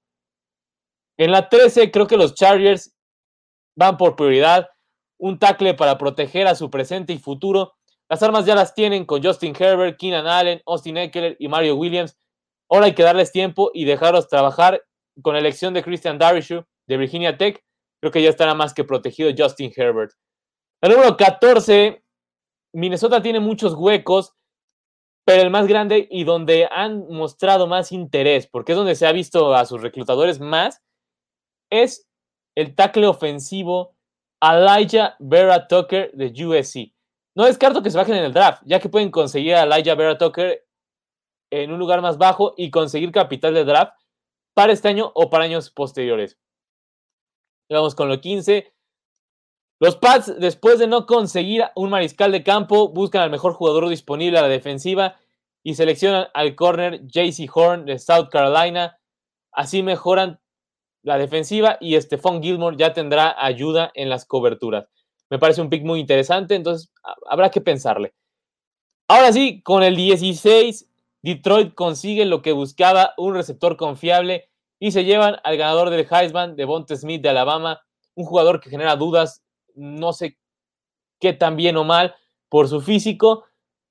En 1.18 1.32
la 1.32 1.48
13, 1.48 1.90
creo 1.90 2.06
que 2.06 2.16
los 2.16 2.36
Chargers 2.36 2.94
van 3.76 3.96
por 3.96 4.14
prioridad. 4.14 4.68
Un 5.18 5.40
tackle 5.40 5.74
para 5.74 5.98
proteger 5.98 6.46
a 6.46 6.54
su 6.54 6.70
presente 6.70 7.12
y 7.12 7.18
futuro. 7.18 7.72
Las 8.08 8.22
armas 8.22 8.46
ya 8.46 8.54
las 8.54 8.72
tienen 8.72 9.06
con 9.06 9.20
Justin 9.20 9.56
Herbert, 9.58 9.98
Keenan 9.98 10.28
Allen, 10.28 10.62
Austin 10.64 10.96
Eckler 10.96 11.34
y 11.40 11.48
Mario 11.48 11.74
Williams. 11.74 12.16
Ahora 12.70 12.86
hay 12.86 12.94
que 12.94 13.02
darles 13.02 13.32
tiempo 13.32 13.72
y 13.74 13.84
dejarlos 13.84 14.28
trabajar 14.28 14.80
con 15.22 15.34
la 15.34 15.40
elección 15.40 15.74
de 15.74 15.82
Christian 15.82 16.18
Darishu 16.18 16.62
de 16.86 16.96
Virginia 16.98 17.36
Tech 17.36 17.64
creo 18.04 18.12
que 18.12 18.22
ya 18.22 18.28
estará 18.28 18.52
más 18.54 18.74
que 18.74 18.84
protegido 18.84 19.32
Justin 19.34 19.72
Herbert. 19.74 20.12
El 20.82 20.90
número 20.90 21.16
14, 21.16 22.04
Minnesota 22.74 23.22
tiene 23.22 23.40
muchos 23.40 23.72
huecos, 23.72 24.34
pero 25.24 25.40
el 25.40 25.48
más 25.48 25.66
grande 25.66 26.06
y 26.10 26.24
donde 26.24 26.68
han 26.70 27.08
mostrado 27.08 27.66
más 27.66 27.92
interés, 27.92 28.46
porque 28.46 28.72
es 28.72 28.76
donde 28.76 28.94
se 28.94 29.06
ha 29.06 29.12
visto 29.12 29.54
a 29.54 29.64
sus 29.64 29.80
reclutadores 29.80 30.38
más, 30.38 30.82
es 31.70 32.06
el 32.54 32.74
tackle 32.74 33.06
ofensivo 33.06 33.96
Elijah 34.42 35.16
Vera 35.18 35.66
Tucker 35.66 36.12
de 36.12 36.26
USC. 36.44 36.92
No 37.34 37.46
descarto 37.46 37.82
que 37.82 37.90
se 37.90 37.96
bajen 37.96 38.16
en 38.16 38.24
el 38.24 38.34
draft, 38.34 38.62
ya 38.66 38.80
que 38.80 38.90
pueden 38.90 39.10
conseguir 39.10 39.54
a 39.54 39.62
Elijah 39.62 39.94
Vera 39.94 40.18
Tucker 40.18 40.62
en 41.50 41.72
un 41.72 41.78
lugar 41.78 42.02
más 42.02 42.18
bajo 42.18 42.52
y 42.58 42.70
conseguir 42.70 43.12
capital 43.12 43.54
de 43.54 43.64
draft 43.64 43.94
para 44.52 44.74
este 44.74 44.88
año 44.88 45.10
o 45.14 45.30
para 45.30 45.44
años 45.44 45.70
posteriores. 45.70 46.38
Vamos 47.70 47.94
con 47.94 48.08
lo 48.08 48.20
15. 48.20 48.72
Los 49.80 49.96
Pats, 49.96 50.38
después 50.38 50.78
de 50.78 50.86
no 50.86 51.06
conseguir 51.06 51.64
un 51.74 51.90
mariscal 51.90 52.32
de 52.32 52.42
campo, 52.42 52.88
buscan 52.88 53.22
al 53.22 53.30
mejor 53.30 53.54
jugador 53.54 53.88
disponible 53.88 54.38
a 54.38 54.42
la 54.42 54.48
defensiva 54.48 55.16
y 55.62 55.74
seleccionan 55.74 56.28
al 56.34 56.54
corner 56.54 57.06
JC 57.06 57.48
Horn 57.52 57.86
de 57.86 57.98
South 57.98 58.28
Carolina. 58.30 58.98
Así 59.52 59.82
mejoran 59.82 60.40
la 61.02 61.18
defensiva 61.18 61.76
y 61.80 62.00
Stephon 62.00 62.42
Gilmore 62.42 62.76
ya 62.76 62.92
tendrá 62.92 63.34
ayuda 63.38 63.90
en 63.94 64.08
las 64.08 64.24
coberturas. 64.26 64.88
Me 65.30 65.38
parece 65.38 65.60
un 65.60 65.70
pick 65.70 65.84
muy 65.84 66.00
interesante, 66.00 66.54
entonces 66.54 66.92
habrá 67.28 67.50
que 67.50 67.60
pensarle. 67.60 68.14
Ahora 69.08 69.32
sí, 69.32 69.62
con 69.62 69.82
el 69.82 69.96
16, 69.96 70.88
Detroit 71.22 71.74
consigue 71.74 72.24
lo 72.24 72.42
que 72.42 72.52
buscaba, 72.52 73.14
un 73.16 73.34
receptor 73.34 73.76
confiable, 73.76 74.48
y 74.84 74.92
se 74.92 75.06
llevan 75.06 75.36
al 75.44 75.56
ganador 75.56 75.88
del 75.88 76.06
Heisman, 76.10 76.56
Devonta 76.56 76.94
Smith 76.94 77.22
de 77.22 77.30
Alabama, 77.30 77.80
un 78.14 78.26
jugador 78.26 78.60
que 78.60 78.68
genera 78.68 78.96
dudas, 78.96 79.42
no 79.74 80.12
sé 80.12 80.36
qué 81.18 81.32
tan 81.32 81.56
bien 81.56 81.78
o 81.78 81.84
mal 81.84 82.14
por 82.50 82.68
su 82.68 82.82
físico. 82.82 83.46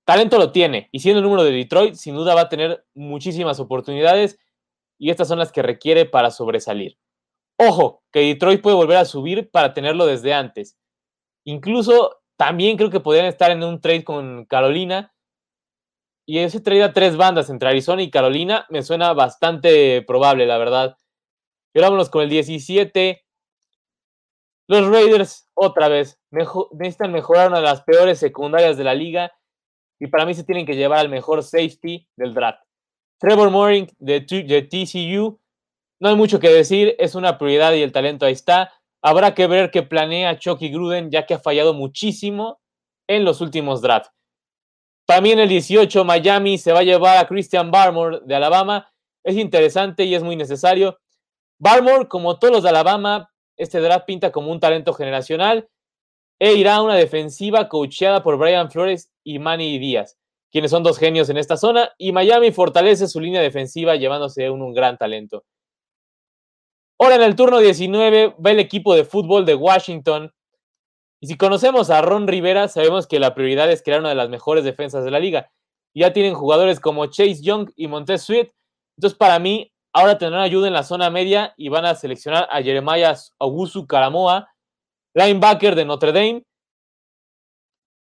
Talento 0.06 0.38
lo 0.38 0.52
tiene, 0.52 0.90
y 0.92 1.00
siendo 1.00 1.18
el 1.18 1.24
número 1.24 1.44
de 1.46 1.52
Detroit, 1.52 1.96
sin 1.96 2.14
duda 2.14 2.36
va 2.36 2.42
a 2.42 2.50
tener 2.50 2.86
muchísimas 2.94 3.60
oportunidades, 3.60 4.38
y 5.00 5.10
estas 5.10 5.28
son 5.28 5.40
las 5.40 5.52
que 5.52 5.64
requiere 5.64 6.06
para 6.06 6.30
sobresalir. 6.30 7.00
Ojo, 7.58 8.04
que 8.12 8.20
Detroit 8.20 8.62
puede 8.62 8.76
volver 8.76 8.98
a 8.98 9.06
subir 9.06 9.50
para 9.50 9.74
tenerlo 9.74 10.06
desde 10.06 10.36
antes. 10.36 10.78
Incluso 11.44 12.22
también 12.38 12.78
creo 12.78 12.92
que 12.92 13.00
podrían 13.00 13.26
estar 13.26 13.50
en 13.50 13.64
un 13.64 13.82
trade 13.82 14.04
con 14.04 14.46
Carolina, 14.46 15.12
y 16.26 16.40
ese 16.40 16.62
trade 16.62 16.90
tres 16.90 17.18
bandas 17.18 17.50
entre 17.50 17.70
Arizona 17.70 18.02
y 18.02 18.10
Carolina 18.10 18.66
me 18.70 18.82
suena 18.82 19.14
bastante 19.14 20.02
probable, 20.04 20.46
la 20.46 20.58
verdad. 20.58 20.98
Y 21.74 21.82
vámonos 21.82 22.10
con 22.10 22.24
el 22.24 22.30
17. 22.30 23.26
Los 24.68 24.88
Raiders, 24.88 25.50
otra 25.54 25.90
vez, 25.90 26.20
necesitan 26.32 27.12
mejorar 27.12 27.50
una 27.50 27.58
de 27.58 27.64
las 27.64 27.82
peores 27.84 28.20
secundarias 28.20 28.78
de 28.78 28.84
la 28.86 28.94
liga. 28.94 29.34
Y 30.00 30.08
para 30.08 30.26
mí 30.26 30.34
se 30.34 30.44
tienen 30.44 30.66
que 30.66 30.76
llevar 30.76 31.00
al 31.00 31.10
mejor 31.10 31.44
safety 31.44 32.08
del 32.16 32.34
draft. 32.34 32.64
Trevor 33.20 33.50
Mooring 33.50 33.88
de, 34.00 34.22
de 34.22 34.62
TCU. 34.62 35.40
No 36.00 36.10
hay 36.10 36.16
mucho 36.16 36.40
que 36.40 36.50
decir, 36.50 36.96
es 37.00 37.16
una 37.16 37.38
prioridad 37.38 37.74
y 37.74 37.82
el 37.82 37.92
talento 37.92 38.26
ahí 38.26 38.34
está. 38.34 38.72
Habrá 39.02 39.34
que 39.34 39.48
ver 39.48 39.72
qué 39.72 39.84
planea 39.84 40.38
Chucky 40.38 40.70
Gruden, 40.70 41.12
ya 41.12 41.26
que 41.26 41.34
ha 41.34 41.40
fallado 41.40 41.74
muchísimo 41.74 42.62
en 43.08 43.26
los 43.26 43.42
últimos 43.42 43.82
drafts. 43.82 44.12
También 45.06 45.40
el 45.40 45.50
18, 45.50 46.06
Miami 46.06 46.58
se 46.58 46.72
va 46.72 46.80
a 46.80 46.84
llevar 46.84 47.18
a 47.18 47.28
Christian 47.28 47.72
Barmore 47.72 48.22
de 48.26 48.36
Alabama. 48.36 48.90
Es 49.24 49.36
interesante 49.36 50.06
y 50.06 50.16
es 50.16 50.24
muy 50.24 50.36
necesario. 50.36 51.00
Barmore, 51.60 52.08
como 52.08 52.40
todos 52.40 52.54
los 52.54 52.64
de 52.64 52.70
Alabama, 52.70 53.30
este 53.58 53.80
draft 53.80 54.06
pinta 54.06 54.32
como 54.32 54.52
un 54.52 54.60
talento 54.60 54.94
generacional 54.94 55.70
e 56.40 56.54
irá 56.54 56.76
a 56.76 56.82
una 56.82 56.96
defensiva 56.96 57.70
coacheada 57.70 58.24
por 58.24 58.38
Brian 58.38 58.72
Flores 58.72 59.12
y 59.24 59.40
Manny 59.40 59.78
Díaz, 59.78 60.18
quienes 60.52 60.72
son 60.72 60.84
dos 60.84 60.98
genios 60.98 61.30
en 61.30 61.38
esta 61.38 61.58
zona, 61.58 61.94
y 61.98 62.12
Miami 62.12 62.52
fortalece 62.52 63.08
su 63.08 63.20
línea 63.20 63.42
defensiva 63.42 63.96
llevándose 63.96 64.50
un, 64.50 64.62
un 64.62 64.74
gran 64.74 64.98
talento. 64.98 65.46
Ahora 67.00 67.16
en 67.16 67.24
el 67.24 67.36
turno 67.36 67.60
19 67.60 68.36
va 68.46 68.52
el 68.52 68.60
equipo 68.60 68.96
de 68.96 69.06
fútbol 69.06 69.46
de 69.46 69.56
Washington, 69.56 70.34
y 71.24 71.28
si 71.28 71.38
conocemos 71.38 71.90
a 71.90 72.02
Ron 72.02 72.28
Rivera, 72.28 72.68
sabemos 72.68 73.08
que 73.08 73.18
la 73.18 73.34
prioridad 73.34 73.72
es 73.72 73.82
crear 73.82 74.02
una 74.02 74.10
de 74.10 74.16
las 74.16 74.28
mejores 74.28 74.66
defensas 74.66 75.06
de 75.06 75.12
la 75.12 75.22
liga. 75.22 75.50
Ya 75.96 76.12
tienen 76.12 76.34
jugadores 76.34 76.82
como 76.82 77.06
Chase 77.06 77.42
Young 77.42 77.72
y 77.78 77.88
Montez 77.88 78.24
Sweet. 78.24 78.52
Entonces, 78.98 79.18
para 79.18 79.40
mí, 79.40 79.72
ahora 79.94 80.18
tendrán 80.18 80.42
ayuda 80.42 80.68
en 80.68 80.74
la 80.74 80.84
zona 80.84 81.10
media 81.10 81.54
y 81.56 81.70
van 81.70 81.86
a 81.86 81.96
seleccionar 81.96 82.50
a 82.52 82.62
Jeremiah 82.62 83.16
Augusu 83.40 83.88
Caramoa, 83.88 84.54
linebacker 85.14 85.76
de 85.76 85.86
Notre 85.86 86.12
Dame. 86.12 86.44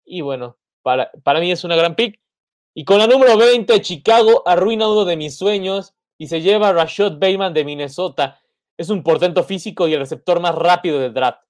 Y 0.03 0.19
bueno, 0.19 0.57
para, 0.81 1.09
para 1.23 1.39
mí 1.39 1.49
es 1.53 1.63
una 1.63 1.77
gran 1.77 1.95
pick. 1.95 2.19
Y 2.75 2.83
con 2.83 2.97
la 2.97 3.07
número 3.07 3.37
20, 3.37 3.81
Chicago 3.81 4.43
arruina 4.45 4.89
uno 4.89 5.05
de 5.05 5.15
mis 5.15 5.37
sueños 5.37 5.93
y 6.17 6.27
se 6.27 6.41
lleva 6.41 6.67
a 6.67 6.73
Rashad 6.73 7.13
Bateman 7.13 7.53
de 7.53 7.63
Minnesota. 7.63 8.41
Es 8.77 8.89
un 8.89 9.03
portento 9.03 9.45
físico 9.45 9.87
y 9.87 9.93
el 9.93 10.01
receptor 10.01 10.41
más 10.41 10.53
rápido 10.53 10.99
del 10.99 11.13
draft. 11.13 11.45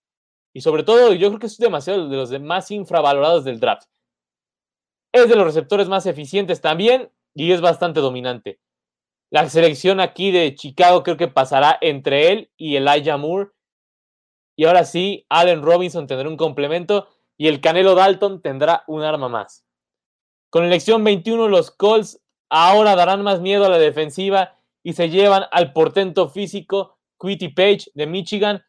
Y 0.56 0.62
sobre 0.62 0.84
todo, 0.84 1.12
yo 1.12 1.28
creo 1.28 1.40
que 1.40 1.48
es 1.48 1.58
demasiado 1.58 2.08
de 2.08 2.16
los 2.16 2.32
más 2.40 2.72
infravalorados 2.72 3.44
del 3.44 3.60
draft. 3.60 3.90
Es 5.12 5.28
de 5.28 5.36
los 5.36 5.44
receptores 5.44 5.90
más 5.90 6.06
eficientes 6.06 6.62
también 6.62 7.12
y 7.34 7.52
es 7.52 7.60
bastante 7.60 8.00
dominante. 8.00 8.62
La 9.30 9.50
selección 9.50 10.00
aquí 10.00 10.32
de 10.32 10.56
Chicago 10.56 11.04
creo 11.04 11.18
que 11.18 11.28
pasará 11.28 11.78
entre 11.82 12.32
él 12.32 12.52
y 12.56 12.78
Elijah 12.78 13.18
Moore. 13.18 13.50
Y 14.56 14.64
ahora 14.64 14.86
sí, 14.86 15.26
Allen 15.28 15.62
Robinson 15.62 16.08
tendrá 16.08 16.30
un 16.30 16.38
complemento 16.38 17.10
y 17.36 17.48
el 17.50 17.60
Canelo 17.60 17.94
Dalton 17.94 18.42
tendrá 18.42 18.86
un 18.88 19.02
arma 19.02 19.28
más. 19.28 19.66
Con 20.50 20.64
elección 20.64 21.04
21, 21.04 21.50
los 21.50 21.70
Colts 21.70 22.22
ahora 22.50 22.96
darán 22.96 23.24
más 23.24 23.42
miedo 23.42 23.66
a 23.66 23.70
la 23.70 23.78
defensiva 23.78 24.58
y 24.84 24.94
se 24.94 25.10
llevan 25.10 25.48
al 25.52 25.74
portento 25.74 26.30
físico 26.30 26.98
Quitty 27.20 27.50
Page 27.50 27.92
de 27.94 28.08
Michigan 28.08 28.64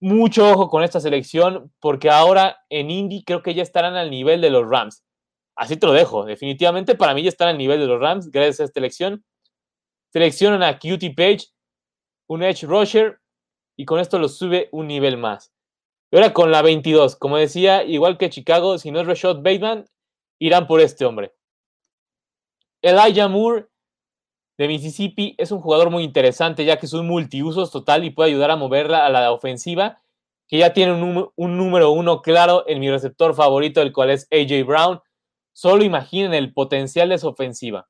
mucho 0.00 0.50
ojo 0.50 0.68
con 0.68 0.82
esta 0.82 0.98
selección 1.00 1.72
porque 1.78 2.10
ahora 2.10 2.58
en 2.70 2.90
Indy 2.90 3.22
creo 3.22 3.42
que 3.42 3.54
ya 3.54 3.62
estarán 3.62 3.96
al 3.96 4.10
nivel 4.10 4.40
de 4.40 4.50
los 4.50 4.68
Rams. 4.68 5.04
Así 5.54 5.76
te 5.76 5.86
lo 5.86 5.92
dejo. 5.92 6.24
Definitivamente 6.24 6.94
para 6.94 7.14
mí 7.14 7.22
ya 7.22 7.28
están 7.28 7.48
al 7.48 7.58
nivel 7.58 7.78
de 7.80 7.86
los 7.86 8.00
Rams 8.00 8.30
gracias 8.30 8.60
a 8.60 8.64
esta 8.64 8.80
elección. 8.80 9.24
Seleccionan 10.12 10.62
a 10.62 10.78
Cutie 10.78 11.14
Page, 11.14 11.48
un 12.28 12.42
Edge 12.42 12.66
Rusher 12.66 13.20
y 13.76 13.84
con 13.84 14.00
esto 14.00 14.18
los 14.18 14.36
sube 14.36 14.68
un 14.72 14.86
nivel 14.86 15.16
más. 15.16 15.52
Y 16.10 16.16
ahora 16.16 16.32
con 16.32 16.50
la 16.50 16.62
22, 16.62 17.16
como 17.16 17.36
decía, 17.36 17.84
igual 17.84 18.18
que 18.18 18.30
Chicago, 18.30 18.78
si 18.78 18.90
no 18.90 19.00
es 19.00 19.06
Rashad 19.06 19.36
Bateman, 19.36 19.84
irán 20.40 20.66
por 20.66 20.80
este 20.80 21.04
hombre. 21.04 21.34
Elijah 22.82 23.28
Moore 23.28 23.66
de 24.60 24.68
Mississippi 24.68 25.34
es 25.38 25.52
un 25.52 25.62
jugador 25.62 25.88
muy 25.88 26.02
interesante 26.02 26.66
ya 26.66 26.76
que 26.76 26.84
es 26.84 26.92
un 26.92 27.06
multiusos 27.06 27.70
total 27.70 28.04
y 28.04 28.10
puede 28.10 28.28
ayudar 28.28 28.50
a 28.50 28.56
moverla 28.56 29.06
a 29.06 29.08
la 29.08 29.32
ofensiva, 29.32 29.96
que 30.46 30.58
ya 30.58 30.74
tiene 30.74 30.92
un, 30.92 31.56
número 31.56 31.92
uno 31.92 32.20
claro 32.20 32.64
en 32.66 32.78
mi 32.78 32.90
receptor 32.90 33.34
favorito, 33.34 33.80
el 33.80 33.94
cual 33.94 34.10
es 34.10 34.28
AJ 34.30 34.66
Brown. 34.66 35.00
Solo 35.54 35.82
imaginen 35.82 36.34
el 36.34 36.52
potencial 36.52 37.08
de 37.08 37.16
su 37.16 37.28
ofensiva. 37.28 37.88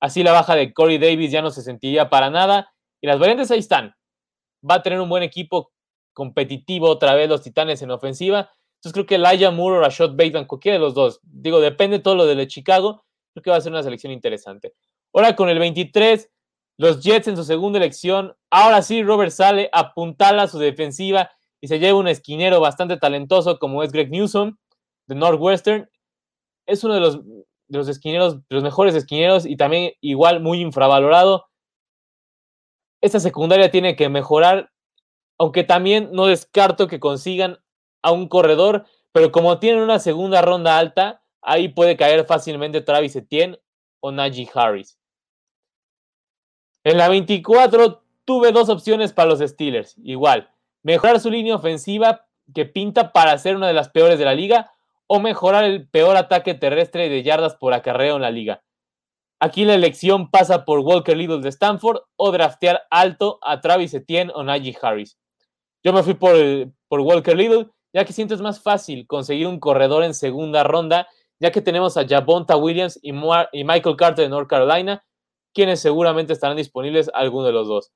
Así 0.00 0.24
la 0.24 0.32
baja 0.32 0.56
de 0.56 0.72
Corey 0.72 0.98
Davis 0.98 1.30
ya 1.30 1.40
no 1.40 1.52
se 1.52 1.62
sentiría 1.62 2.10
para 2.10 2.30
nada. 2.30 2.74
Y 3.00 3.06
las 3.06 3.20
variantes 3.20 3.52
ahí 3.52 3.60
están. 3.60 3.94
Va 4.68 4.76
a 4.76 4.82
tener 4.82 4.98
un 4.98 5.08
buen 5.08 5.22
equipo 5.22 5.70
competitivo 6.12 6.88
otra 6.88 7.14
vez 7.14 7.28
los 7.28 7.42
Titanes 7.42 7.80
en 7.80 7.92
ofensiva. 7.92 8.50
Entonces 8.80 8.92
creo 8.92 9.06
que 9.06 9.14
Elijah 9.14 9.52
Moore 9.52 9.76
o 9.76 9.80
Rashad 9.82 10.16
Bateman, 10.16 10.46
cualquiera 10.46 10.78
de 10.78 10.84
los 10.84 10.94
dos. 10.94 11.20
Digo, 11.22 11.60
depende 11.60 12.00
todo 12.00 12.16
lo 12.16 12.26
de 12.26 12.48
Chicago. 12.48 13.04
Creo 13.32 13.42
que 13.44 13.50
va 13.50 13.58
a 13.58 13.60
ser 13.60 13.70
una 13.70 13.84
selección 13.84 14.12
interesante. 14.12 14.74
Ahora 15.12 15.36
con 15.36 15.48
el 15.48 15.58
23, 15.58 16.30
los 16.78 17.02
Jets 17.02 17.28
en 17.28 17.36
su 17.36 17.44
segunda 17.44 17.78
elección. 17.78 18.34
Ahora 18.50 18.82
sí, 18.82 19.02
Robert 19.02 19.30
sale, 19.30 19.68
apuntala 19.72 20.44
a 20.44 20.48
su 20.48 20.58
defensiva 20.58 21.30
y 21.60 21.68
se 21.68 21.78
lleva 21.78 21.98
un 21.98 22.08
esquinero 22.08 22.60
bastante 22.60 22.96
talentoso 22.96 23.58
como 23.58 23.82
es 23.82 23.92
Greg 23.92 24.10
Newsom 24.10 24.56
de 25.06 25.14
Northwestern. 25.14 25.88
Es 26.66 26.82
uno 26.82 26.94
de 26.94 27.00
los, 27.00 27.22
de 27.24 27.78
los 27.78 27.88
esquineros, 27.88 28.36
de 28.36 28.54
los 28.54 28.62
mejores 28.62 28.94
esquineros 28.94 29.46
y 29.46 29.56
también 29.56 29.92
igual 30.00 30.40
muy 30.40 30.60
infravalorado. 30.60 31.46
Esta 33.02 33.20
secundaria 33.20 33.70
tiene 33.70 33.96
que 33.96 34.08
mejorar, 34.08 34.70
aunque 35.38 35.64
también 35.64 36.10
no 36.12 36.26
descarto 36.26 36.86
que 36.86 37.00
consigan 37.00 37.58
a 38.02 38.12
un 38.12 38.28
corredor, 38.28 38.86
pero 39.12 39.30
como 39.30 39.58
tienen 39.58 39.82
una 39.82 39.98
segunda 39.98 40.40
ronda 40.40 40.78
alta, 40.78 41.22
ahí 41.42 41.68
puede 41.68 41.96
caer 41.96 42.24
fácilmente 42.24 42.80
Travis 42.80 43.16
Etienne 43.16 43.58
o 44.00 44.10
Najee 44.10 44.48
Harris. 44.54 44.98
En 46.84 46.98
la 46.98 47.08
24 47.08 48.02
tuve 48.24 48.52
dos 48.52 48.68
opciones 48.68 49.12
para 49.12 49.28
los 49.28 49.38
Steelers. 49.38 49.96
Igual, 50.02 50.50
mejorar 50.82 51.20
su 51.20 51.30
línea 51.30 51.54
ofensiva 51.54 52.26
que 52.54 52.66
pinta 52.66 53.12
para 53.12 53.38
ser 53.38 53.56
una 53.56 53.68
de 53.68 53.72
las 53.72 53.88
peores 53.88 54.18
de 54.18 54.24
la 54.24 54.34
liga 54.34 54.72
o 55.06 55.20
mejorar 55.20 55.64
el 55.64 55.88
peor 55.88 56.16
ataque 56.16 56.54
terrestre 56.54 57.08
de 57.08 57.22
yardas 57.22 57.54
por 57.54 57.72
acarreo 57.74 58.16
en 58.16 58.22
la 58.22 58.30
liga. 58.30 58.62
Aquí 59.38 59.64
la 59.64 59.74
elección 59.74 60.30
pasa 60.30 60.64
por 60.64 60.80
Walker 60.80 61.16
Little 61.16 61.40
de 61.40 61.48
Stanford 61.48 62.02
o 62.16 62.30
draftear 62.30 62.82
alto 62.90 63.38
a 63.42 63.60
Travis 63.60 63.92
Etienne 63.94 64.32
o 64.34 64.42
Najee 64.42 64.76
Harris. 64.80 65.18
Yo 65.82 65.92
me 65.92 66.02
fui 66.02 66.14
por, 66.14 66.36
Walker 66.90 67.36
Little, 67.36 67.68
ya 67.92 68.04
que 68.04 68.12
siento 68.12 68.34
es 68.34 68.40
más 68.40 68.62
fácil 68.62 69.06
conseguir 69.06 69.48
un 69.48 69.58
corredor 69.58 70.04
en 70.04 70.14
segunda 70.14 70.62
ronda, 70.62 71.08
ya 71.40 71.50
que 71.50 71.60
tenemos 71.60 71.96
a 71.96 72.06
Jabonta 72.06 72.56
Williams 72.56 73.00
y 73.02 73.12
Michael 73.12 73.96
Carter 73.96 74.24
de 74.24 74.28
North 74.28 74.48
Carolina, 74.48 75.04
quienes 75.54 75.80
seguramente 75.80 76.32
estarán 76.32 76.56
disponibles 76.56 77.10
alguno 77.14 77.46
de 77.46 77.52
los 77.52 77.68
dos. 77.68 77.92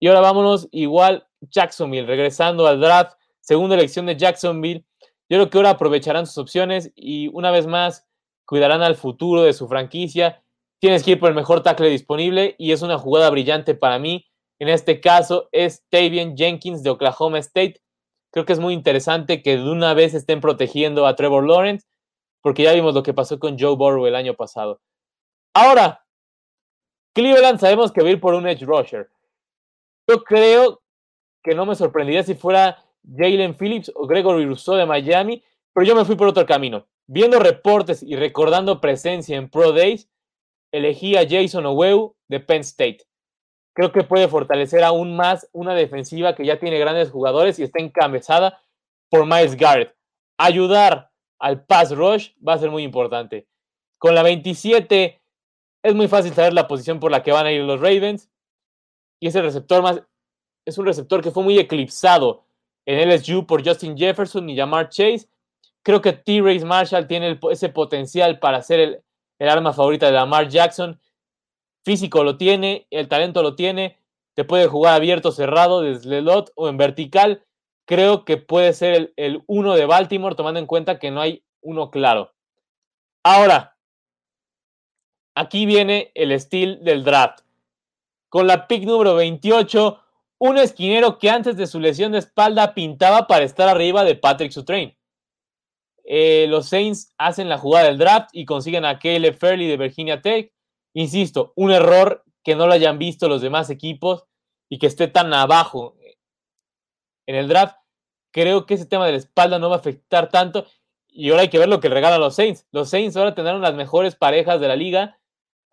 Y 0.00 0.08
ahora 0.08 0.20
vámonos 0.20 0.68
igual 0.72 1.28
Jacksonville, 1.40 2.06
regresando 2.06 2.66
al 2.66 2.80
draft, 2.80 3.16
segunda 3.40 3.76
elección 3.76 4.06
de 4.06 4.16
Jacksonville. 4.16 4.84
Yo 5.28 5.38
creo 5.38 5.50
que 5.50 5.58
ahora 5.58 5.70
aprovecharán 5.70 6.26
sus 6.26 6.38
opciones 6.38 6.90
y 6.96 7.28
una 7.28 7.50
vez 7.50 7.66
más 7.66 8.06
cuidarán 8.44 8.82
al 8.82 8.96
futuro 8.96 9.42
de 9.42 9.52
su 9.52 9.68
franquicia. 9.68 10.42
Tienes 10.80 11.04
que 11.04 11.12
ir 11.12 11.20
por 11.20 11.28
el 11.28 11.36
mejor 11.36 11.62
tackle 11.62 11.88
disponible 11.88 12.56
y 12.58 12.72
es 12.72 12.82
una 12.82 12.98
jugada 12.98 13.30
brillante 13.30 13.74
para 13.74 13.98
mí. 13.98 14.26
En 14.58 14.68
este 14.68 15.00
caso 15.00 15.48
es 15.52 15.84
Tavian 15.88 16.36
Jenkins 16.36 16.82
de 16.82 16.90
Oklahoma 16.90 17.38
State. 17.38 17.80
Creo 18.32 18.44
que 18.44 18.52
es 18.52 18.58
muy 18.58 18.74
interesante 18.74 19.42
que 19.42 19.56
de 19.56 19.70
una 19.70 19.94
vez 19.94 20.14
estén 20.14 20.40
protegiendo 20.40 21.06
a 21.06 21.14
Trevor 21.14 21.46
Lawrence, 21.46 21.86
porque 22.42 22.64
ya 22.64 22.72
vimos 22.72 22.94
lo 22.94 23.02
que 23.02 23.14
pasó 23.14 23.38
con 23.38 23.56
Joe 23.58 23.76
Burrow 23.76 24.06
el 24.06 24.16
año 24.16 24.34
pasado. 24.34 24.80
Ahora, 25.54 26.04
Cleveland 27.14 27.60
sabemos 27.60 27.92
que 27.92 28.02
va 28.02 28.08
a 28.08 28.12
ir 28.12 28.20
por 28.20 28.34
un 28.34 28.46
edge 28.46 28.64
rusher. 28.64 29.10
Yo 30.08 30.24
creo 30.24 30.82
que 31.42 31.54
no 31.54 31.66
me 31.66 31.74
sorprendería 31.74 32.22
si 32.22 32.34
fuera 32.34 32.84
Jalen 33.04 33.54
Phillips 33.54 33.92
o 33.94 34.06
Gregory 34.06 34.46
Rousseau 34.46 34.76
de 34.76 34.86
Miami, 34.86 35.42
pero 35.72 35.86
yo 35.86 35.94
me 35.94 36.04
fui 36.04 36.16
por 36.16 36.28
otro 36.28 36.46
camino. 36.46 36.86
Viendo 37.06 37.38
reportes 37.38 38.02
y 38.02 38.16
recordando 38.16 38.80
presencia 38.80 39.36
en 39.36 39.50
Pro 39.50 39.72
Days, 39.72 40.08
elegí 40.72 41.16
a 41.16 41.28
Jason 41.28 41.66
Oweu 41.66 42.14
de 42.28 42.40
Penn 42.40 42.60
State. 42.60 43.04
Creo 43.74 43.92
que 43.92 44.04
puede 44.04 44.28
fortalecer 44.28 44.84
aún 44.84 45.16
más 45.16 45.48
una 45.52 45.74
defensiva 45.74 46.34
que 46.34 46.44
ya 46.44 46.58
tiene 46.58 46.78
grandes 46.78 47.10
jugadores 47.10 47.58
y 47.58 47.62
está 47.62 47.80
encabezada 47.80 48.62
por 49.10 49.26
Miles 49.26 49.56
Garrett. 49.56 49.94
Ayudar 50.38 51.10
al 51.38 51.64
pass 51.64 51.94
rush 51.94 52.30
va 52.46 52.54
a 52.54 52.58
ser 52.58 52.70
muy 52.70 52.82
importante. 52.82 53.46
Con 53.98 54.14
la 54.14 54.22
27 54.22 55.21
es 55.82 55.94
muy 55.94 56.08
fácil 56.08 56.32
saber 56.32 56.52
la 56.52 56.68
posición 56.68 57.00
por 57.00 57.10
la 57.10 57.22
que 57.22 57.32
van 57.32 57.46
a 57.46 57.52
ir 57.52 57.62
los 57.62 57.80
Ravens. 57.80 58.30
Y 59.20 59.28
ese 59.28 59.42
receptor 59.42 59.82
más 59.82 60.02
es 60.64 60.78
un 60.78 60.86
receptor 60.86 61.22
que 61.22 61.30
fue 61.30 61.42
muy 61.42 61.58
eclipsado 61.58 62.44
en 62.86 63.08
LSU 63.08 63.46
por 63.46 63.66
Justin 63.66 63.96
Jefferson 63.96 64.48
y 64.48 64.56
Jamar 64.56 64.88
Chase. 64.88 65.28
Creo 65.82 66.00
que 66.00 66.12
T. 66.12 66.40
Race 66.40 66.64
Marshall 66.64 67.06
tiene 67.06 67.38
ese 67.50 67.68
potencial 67.68 68.38
para 68.38 68.62
ser 68.62 68.80
el, 68.80 69.02
el 69.38 69.48
arma 69.48 69.72
favorita 69.72 70.06
de 70.06 70.12
Lamar 70.12 70.48
Jackson. 70.48 71.00
Físico 71.84 72.22
lo 72.22 72.36
tiene, 72.36 72.86
el 72.90 73.08
talento 73.08 73.42
lo 73.42 73.56
tiene. 73.56 73.98
Te 74.34 74.44
puede 74.44 74.68
jugar 74.68 74.94
abierto, 74.94 75.32
cerrado, 75.32 75.82
desde 75.82 76.18
el 76.18 76.24
lot 76.24 76.52
o 76.54 76.68
en 76.68 76.76
vertical. 76.76 77.44
Creo 77.84 78.24
que 78.24 78.36
puede 78.36 78.72
ser 78.72 78.94
el, 78.94 79.12
el 79.16 79.42
uno 79.46 79.74
de 79.74 79.86
Baltimore, 79.86 80.36
tomando 80.36 80.60
en 80.60 80.66
cuenta 80.66 81.00
que 81.00 81.10
no 81.10 81.20
hay 81.20 81.44
uno 81.60 81.90
claro. 81.90 82.32
Ahora, 83.24 83.71
aquí 85.34 85.66
viene 85.66 86.10
el 86.14 86.32
estilo 86.32 86.76
del 86.76 87.04
draft. 87.04 87.40
Con 88.28 88.46
la 88.46 88.66
pick 88.66 88.84
número 88.84 89.14
28, 89.14 90.00
un 90.38 90.58
esquinero 90.58 91.18
que 91.18 91.30
antes 91.30 91.56
de 91.56 91.66
su 91.66 91.78
lesión 91.78 92.12
de 92.12 92.18
espalda 92.18 92.74
pintaba 92.74 93.26
para 93.26 93.44
estar 93.44 93.68
arriba 93.68 94.04
de 94.04 94.16
Patrick 94.16 94.52
Sutrain. 94.52 94.96
Eh, 96.04 96.46
los 96.48 96.68
Saints 96.68 97.14
hacen 97.16 97.48
la 97.48 97.58
jugada 97.58 97.86
del 97.86 97.98
draft 97.98 98.30
y 98.32 98.44
consiguen 98.44 98.84
a 98.84 98.98
Caleb 98.98 99.36
Fairley 99.38 99.68
de 99.68 99.76
Virginia 99.76 100.20
Tech. 100.20 100.52
Insisto, 100.94 101.52
un 101.56 101.70
error 101.70 102.24
que 102.42 102.56
no 102.56 102.66
lo 102.66 102.72
hayan 102.72 102.98
visto 102.98 103.28
los 103.28 103.40
demás 103.40 103.70
equipos 103.70 104.24
y 104.68 104.78
que 104.78 104.86
esté 104.86 105.08
tan 105.08 105.32
abajo 105.32 105.94
en 107.26 107.36
el 107.36 107.48
draft. 107.48 107.76
Creo 108.32 108.66
que 108.66 108.74
ese 108.74 108.86
tema 108.86 109.06
de 109.06 109.12
la 109.12 109.18
espalda 109.18 109.58
no 109.58 109.68
va 109.68 109.76
a 109.76 109.78
afectar 109.78 110.28
tanto. 110.28 110.66
Y 111.08 111.30
ahora 111.30 111.42
hay 111.42 111.48
que 111.48 111.58
ver 111.58 111.68
lo 111.68 111.80
que 111.80 111.88
regalan 111.88 112.20
los 112.20 112.34
Saints. 112.34 112.66
Los 112.72 112.88
Saints 112.88 113.16
ahora 113.16 113.34
tendrán 113.34 113.60
las 113.60 113.74
mejores 113.74 114.16
parejas 114.16 114.60
de 114.60 114.68
la 114.68 114.76
liga. 114.76 115.20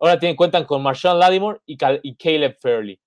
Ahora 0.00 0.18
tienen, 0.18 0.36
cuentan 0.36 0.64
con 0.64 0.82
Marshawn 0.82 1.18
Lattimore 1.18 1.60
y, 1.66 1.76
Caleb 1.76 2.56
Fairley. 2.58 2.98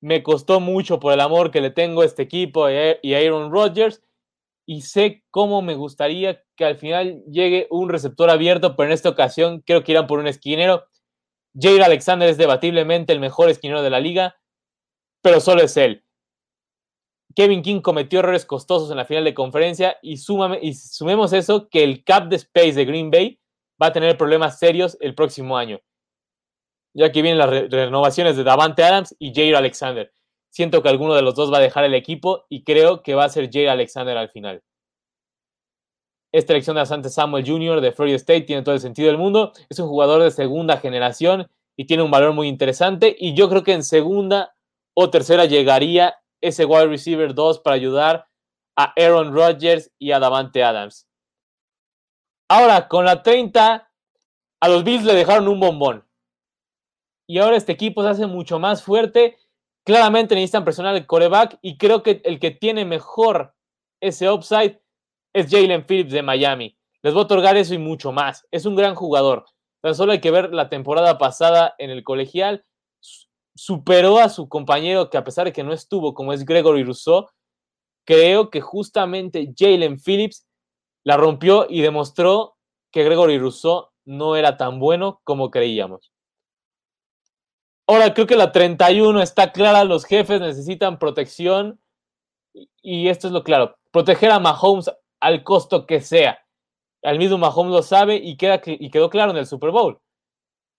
Me 0.00 0.22
costó 0.22 0.60
mucho 0.60 1.00
por 1.00 1.12
el 1.12 1.20
amor 1.20 1.50
que 1.50 1.60
le 1.60 1.70
tengo 1.70 2.02
a 2.02 2.04
este 2.04 2.22
equipo 2.22 2.68
y 2.70 3.14
a 3.14 3.18
Aaron 3.18 3.50
Rodgers 3.50 4.02
y 4.64 4.82
sé 4.82 5.24
cómo 5.30 5.62
me 5.62 5.74
gustaría 5.74 6.42
que 6.56 6.64
al 6.64 6.76
final 6.76 7.22
llegue 7.30 7.66
un 7.70 7.88
receptor 7.88 8.30
abierto, 8.30 8.76
pero 8.76 8.88
en 8.88 8.92
esta 8.92 9.08
ocasión 9.08 9.62
creo 9.66 9.82
que 9.82 9.92
irán 9.92 10.06
por 10.06 10.20
un 10.20 10.28
esquinero. 10.28 10.86
Jair 11.58 11.82
Alexander 11.82 12.28
es 12.28 12.36
debatiblemente 12.36 13.12
el 13.12 13.20
mejor 13.20 13.48
esquinero 13.48 13.82
de 13.82 13.90
la 13.90 14.00
liga, 14.00 14.36
pero 15.22 15.40
solo 15.40 15.62
es 15.62 15.76
él. 15.76 16.04
Kevin 17.34 17.62
King 17.62 17.80
cometió 17.80 18.20
errores 18.20 18.44
costosos 18.44 18.90
en 18.90 18.96
la 18.96 19.04
final 19.04 19.24
de 19.24 19.34
conferencia 19.34 19.98
y, 20.02 20.14
y 20.62 20.74
sumemos 20.74 21.32
eso 21.32 21.68
que 21.68 21.84
el 21.84 22.04
cap 22.04 22.28
de 22.28 22.36
space 22.36 22.72
de 22.72 22.84
Green 22.84 23.10
Bay 23.10 23.40
va 23.80 23.88
a 23.88 23.92
tener 23.92 24.16
problemas 24.16 24.58
serios 24.58 24.96
el 25.00 25.14
próximo 25.14 25.56
año, 25.56 25.80
ya 26.94 27.12
que 27.12 27.22
vienen 27.22 27.38
las 27.38 27.50
renovaciones 27.70 28.36
de 28.36 28.44
Davante 28.44 28.84
Adams 28.84 29.14
y 29.18 29.34
Jair 29.34 29.56
Alexander. 29.56 30.12
Siento 30.50 30.82
que 30.82 30.88
alguno 30.88 31.14
de 31.14 31.22
los 31.22 31.34
dos 31.34 31.52
va 31.52 31.58
a 31.58 31.60
dejar 31.60 31.84
el 31.84 31.94
equipo 31.94 32.46
y 32.48 32.64
creo 32.64 33.02
que 33.02 33.14
va 33.14 33.24
a 33.24 33.28
ser 33.28 33.50
Jay 33.52 33.66
Alexander 33.66 34.16
al 34.16 34.30
final. 34.30 34.62
Esta 36.32 36.52
elección 36.52 36.76
de 36.76 36.82
Asante 36.82 37.08
Samuel 37.08 37.46
Jr. 37.46 37.80
de 37.80 37.92
Florida 37.92 38.16
State 38.16 38.42
tiene 38.42 38.62
todo 38.62 38.74
el 38.74 38.80
sentido 38.80 39.08
del 39.08 39.18
mundo. 39.18 39.52
Es 39.68 39.78
un 39.78 39.88
jugador 39.88 40.22
de 40.22 40.30
segunda 40.30 40.78
generación 40.78 41.46
y 41.76 41.86
tiene 41.86 42.02
un 42.02 42.10
valor 42.10 42.32
muy 42.32 42.48
interesante. 42.48 43.14
Y 43.18 43.34
yo 43.34 43.48
creo 43.48 43.62
que 43.62 43.72
en 43.72 43.84
segunda 43.84 44.54
o 44.94 45.10
tercera 45.10 45.44
llegaría 45.44 46.16
ese 46.40 46.64
wide 46.64 46.88
receiver 46.88 47.34
2 47.34 47.60
para 47.60 47.76
ayudar 47.76 48.26
a 48.76 48.92
Aaron 48.96 49.32
Rodgers 49.34 49.90
y 49.98 50.12
a 50.12 50.18
Davante 50.18 50.62
Adams. 50.62 51.06
Ahora, 52.48 52.88
con 52.88 53.04
la 53.04 53.22
30, 53.22 53.90
a 54.60 54.68
los 54.68 54.84
Bills 54.84 55.04
le 55.04 55.14
dejaron 55.14 55.48
un 55.48 55.60
bombón. 55.60 56.06
Y 57.28 57.38
ahora 57.38 57.56
este 57.56 57.72
equipo 57.72 58.02
se 58.02 58.08
hace 58.10 58.26
mucho 58.26 58.58
más 58.58 58.82
fuerte 58.82 59.36
Claramente 59.86 60.34
necesitan 60.34 60.64
presionar 60.64 60.96
el 60.96 61.06
coreback 61.06 61.60
y 61.62 61.78
creo 61.78 62.02
que 62.02 62.20
el 62.24 62.40
que 62.40 62.50
tiene 62.50 62.84
mejor 62.84 63.54
ese 64.00 64.28
upside 64.28 64.80
es 65.32 65.48
Jalen 65.48 65.86
Phillips 65.86 66.10
de 66.10 66.22
Miami. 66.22 66.76
Les 67.02 67.14
voy 67.14 67.22
a 67.22 67.24
otorgar 67.26 67.56
eso 67.56 67.72
y 67.72 67.78
mucho 67.78 68.10
más. 68.10 68.44
Es 68.50 68.66
un 68.66 68.74
gran 68.74 68.96
jugador. 68.96 69.44
Tan 69.80 69.94
solo 69.94 70.10
hay 70.10 70.20
que 70.20 70.32
ver 70.32 70.52
la 70.52 70.68
temporada 70.68 71.18
pasada 71.18 71.76
en 71.78 71.90
el 71.90 72.02
colegial. 72.02 72.64
Superó 73.54 74.18
a 74.18 74.28
su 74.28 74.48
compañero 74.48 75.08
que 75.08 75.18
a 75.18 75.22
pesar 75.22 75.44
de 75.44 75.52
que 75.52 75.62
no 75.62 75.72
estuvo, 75.72 76.14
como 76.14 76.32
es 76.32 76.44
Gregory 76.44 76.82
Rousseau, 76.82 77.28
creo 78.04 78.50
que 78.50 78.60
justamente 78.60 79.54
Jalen 79.56 80.00
Phillips 80.00 80.45
la 81.06 81.16
rompió 81.16 81.68
y 81.70 81.82
demostró 81.82 82.56
que 82.90 83.04
Gregory 83.04 83.38
Rousseau 83.38 83.90
no 84.06 84.34
era 84.34 84.56
tan 84.56 84.80
bueno 84.80 85.20
como 85.22 85.52
creíamos. 85.52 86.12
Ahora 87.86 88.12
creo 88.12 88.26
que 88.26 88.34
la 88.34 88.50
31 88.50 89.22
está 89.22 89.52
clara, 89.52 89.84
los 89.84 90.04
jefes 90.04 90.40
necesitan 90.40 90.98
protección 90.98 91.80
y 92.82 93.08
esto 93.08 93.28
es 93.28 93.32
lo 93.32 93.44
claro, 93.44 93.76
proteger 93.92 94.32
a 94.32 94.40
Mahomes 94.40 94.90
al 95.20 95.44
costo 95.44 95.86
que 95.86 96.00
sea. 96.00 96.44
Al 97.04 97.18
mismo 97.18 97.38
Mahomes 97.38 97.72
lo 97.72 97.82
sabe 97.82 98.16
y, 98.16 98.36
queda, 98.36 98.60
y 98.64 98.90
quedó 98.90 99.08
claro 99.08 99.30
en 99.30 99.36
el 99.36 99.46
Super 99.46 99.70
Bowl. 99.70 100.00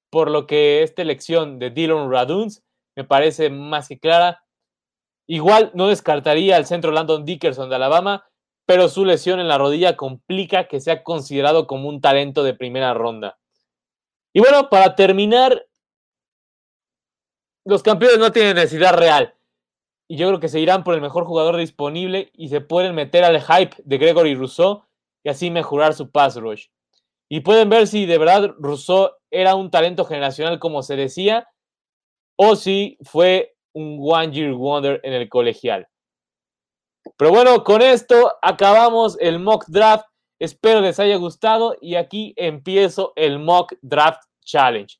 Por 0.09 0.29
lo 0.29 0.45
que 0.45 0.83
esta 0.83 1.03
elección 1.03 1.57
de 1.57 1.69
Dylan 1.69 2.11
Raduns 2.11 2.65
me 2.97 3.05
parece 3.05 3.49
más 3.49 3.87
que 3.87 3.97
clara. 3.97 4.43
Igual 5.25 5.71
no 5.73 5.87
descartaría 5.87 6.57
al 6.57 6.65
centro 6.65 6.91
Landon 6.91 7.23
Dickerson 7.23 7.69
de 7.69 7.77
Alabama, 7.77 8.25
pero 8.67 8.89
su 8.89 9.05
lesión 9.05 9.39
en 9.39 9.47
la 9.47 9.57
rodilla 9.57 9.95
complica 9.95 10.67
que 10.67 10.81
sea 10.81 11.01
considerado 11.01 11.67
como 11.67 11.87
un 11.87 12.01
talento 12.01 12.43
de 12.43 12.53
primera 12.53 12.93
ronda. 12.93 13.39
Y 14.33 14.41
bueno, 14.41 14.69
para 14.69 14.93
terminar, 14.93 15.65
los 17.65 17.81
campeones 17.81 18.19
no 18.19 18.31
tienen 18.33 18.55
necesidad 18.55 18.93
real. 18.93 19.33
Y 20.09 20.17
yo 20.17 20.27
creo 20.27 20.41
que 20.41 20.49
se 20.49 20.59
irán 20.59 20.83
por 20.83 20.95
el 20.95 21.01
mejor 21.01 21.23
jugador 21.23 21.55
disponible 21.55 22.29
y 22.33 22.49
se 22.49 22.59
pueden 22.59 22.93
meter 22.93 23.23
al 23.23 23.41
hype 23.41 23.77
de 23.85 23.97
Gregory 23.97 24.35
Rousseau 24.35 24.83
y 25.23 25.29
así 25.29 25.49
mejorar 25.49 25.93
su 25.93 26.11
pass 26.11 26.35
rush. 26.35 26.67
Y 27.29 27.39
pueden 27.39 27.69
ver 27.69 27.87
si 27.87 28.05
de 28.05 28.17
verdad 28.17 28.53
Rousseau 28.59 29.11
era 29.31 29.55
un 29.55 29.71
talento 29.71 30.03
generacional 30.03 30.59
como 30.59 30.83
se 30.83 30.97
decía 30.97 31.47
o 32.37 32.57
si 32.57 32.97
fue 33.01 33.55
un 33.73 33.99
one 34.01 34.31
year 34.33 34.53
wonder 34.53 34.99
en 35.03 35.13
el 35.13 35.29
colegial. 35.29 35.87
Pero 37.17 37.31
bueno, 37.31 37.63
con 37.63 37.81
esto 37.81 38.33
acabamos 38.41 39.17
el 39.19 39.39
mock 39.39 39.65
draft. 39.67 40.05
Espero 40.39 40.81
les 40.81 40.99
haya 40.99 41.15
gustado 41.17 41.75
y 41.81 41.95
aquí 41.95 42.33
empiezo 42.35 43.13
el 43.15 43.39
mock 43.39 43.73
draft 43.81 44.21
challenge. 44.43 44.97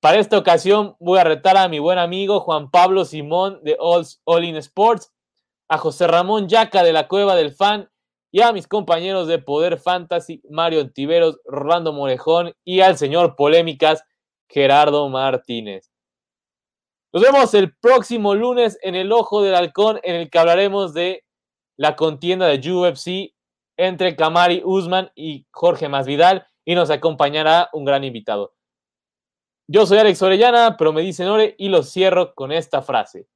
Para 0.00 0.18
esta 0.18 0.38
ocasión 0.38 0.94
voy 1.00 1.18
a 1.18 1.24
retar 1.24 1.56
a 1.56 1.68
mi 1.68 1.80
buen 1.80 1.98
amigo 1.98 2.40
Juan 2.40 2.70
Pablo 2.70 3.04
Simón 3.04 3.60
de 3.64 3.76
All, 3.80 4.44
In 4.44 4.56
Sports, 4.56 5.12
a 5.68 5.76
José 5.76 6.06
Ramón 6.06 6.48
Yaca 6.48 6.84
de 6.84 6.92
la 6.92 7.08
Cueva 7.08 7.34
del 7.34 7.52
Fan 7.52 7.90
y 8.30 8.42
a 8.42 8.52
mis 8.52 8.68
compañeros 8.68 9.26
de 9.26 9.40
Poder 9.40 9.78
Fantasy, 9.78 10.40
Mario 10.48 10.92
Tiveros, 10.92 11.40
Rolando 11.44 11.92
Morejón 11.92 12.52
y 12.64 12.80
al 12.80 12.96
señor 12.96 13.34
Polémicas, 13.34 14.04
Gerardo 14.48 15.08
Martínez. 15.08 15.90
Nos 17.10 17.22
vemos 17.22 17.54
el 17.54 17.74
próximo 17.74 18.34
lunes 18.34 18.78
en 18.82 18.94
el 18.94 19.12
Ojo 19.12 19.42
del 19.42 19.54
Halcón, 19.54 19.98
en 20.02 20.16
el 20.16 20.28
que 20.28 20.38
hablaremos 20.38 20.92
de 20.92 21.24
la 21.78 21.96
contienda 21.96 22.46
de 22.46 22.72
UFC 22.72 23.34
entre 23.78 24.14
Kamari 24.14 24.60
Usman 24.62 25.10
y 25.14 25.46
Jorge 25.50 25.88
Masvidal 25.88 26.46
y 26.66 26.74
nos 26.74 26.90
acompañará 26.90 27.70
un 27.72 27.86
gran 27.86 28.04
invitado. 28.04 28.54
Yo 29.70 29.86
soy 29.86 29.98
Alex 29.98 30.20
Orellana, 30.20 30.76
pero 30.76 30.92
me 30.92 31.00
dicen 31.00 31.28
Ore 31.28 31.54
y 31.56 31.70
lo 31.70 31.82
cierro 31.82 32.34
con 32.34 32.52
esta 32.52 32.82
frase. 32.82 33.26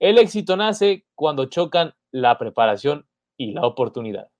El 0.00 0.18
éxito 0.18 0.56
nace 0.56 1.06
cuando 1.14 1.44
chocan 1.44 1.94
la 2.10 2.38
preparación 2.38 3.08
y 3.36 3.52
la 3.52 3.66
oportunidad. 3.66 4.30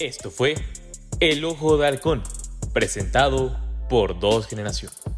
Esto 0.00 0.30
fue 0.30 0.54
El 1.20 1.44
Ojo 1.44 1.76
de 1.76 1.86
Halcón, 1.86 2.22
presentado 2.72 3.56
por 3.88 4.18
Dos 4.18 4.48
Generaciones. 4.48 5.13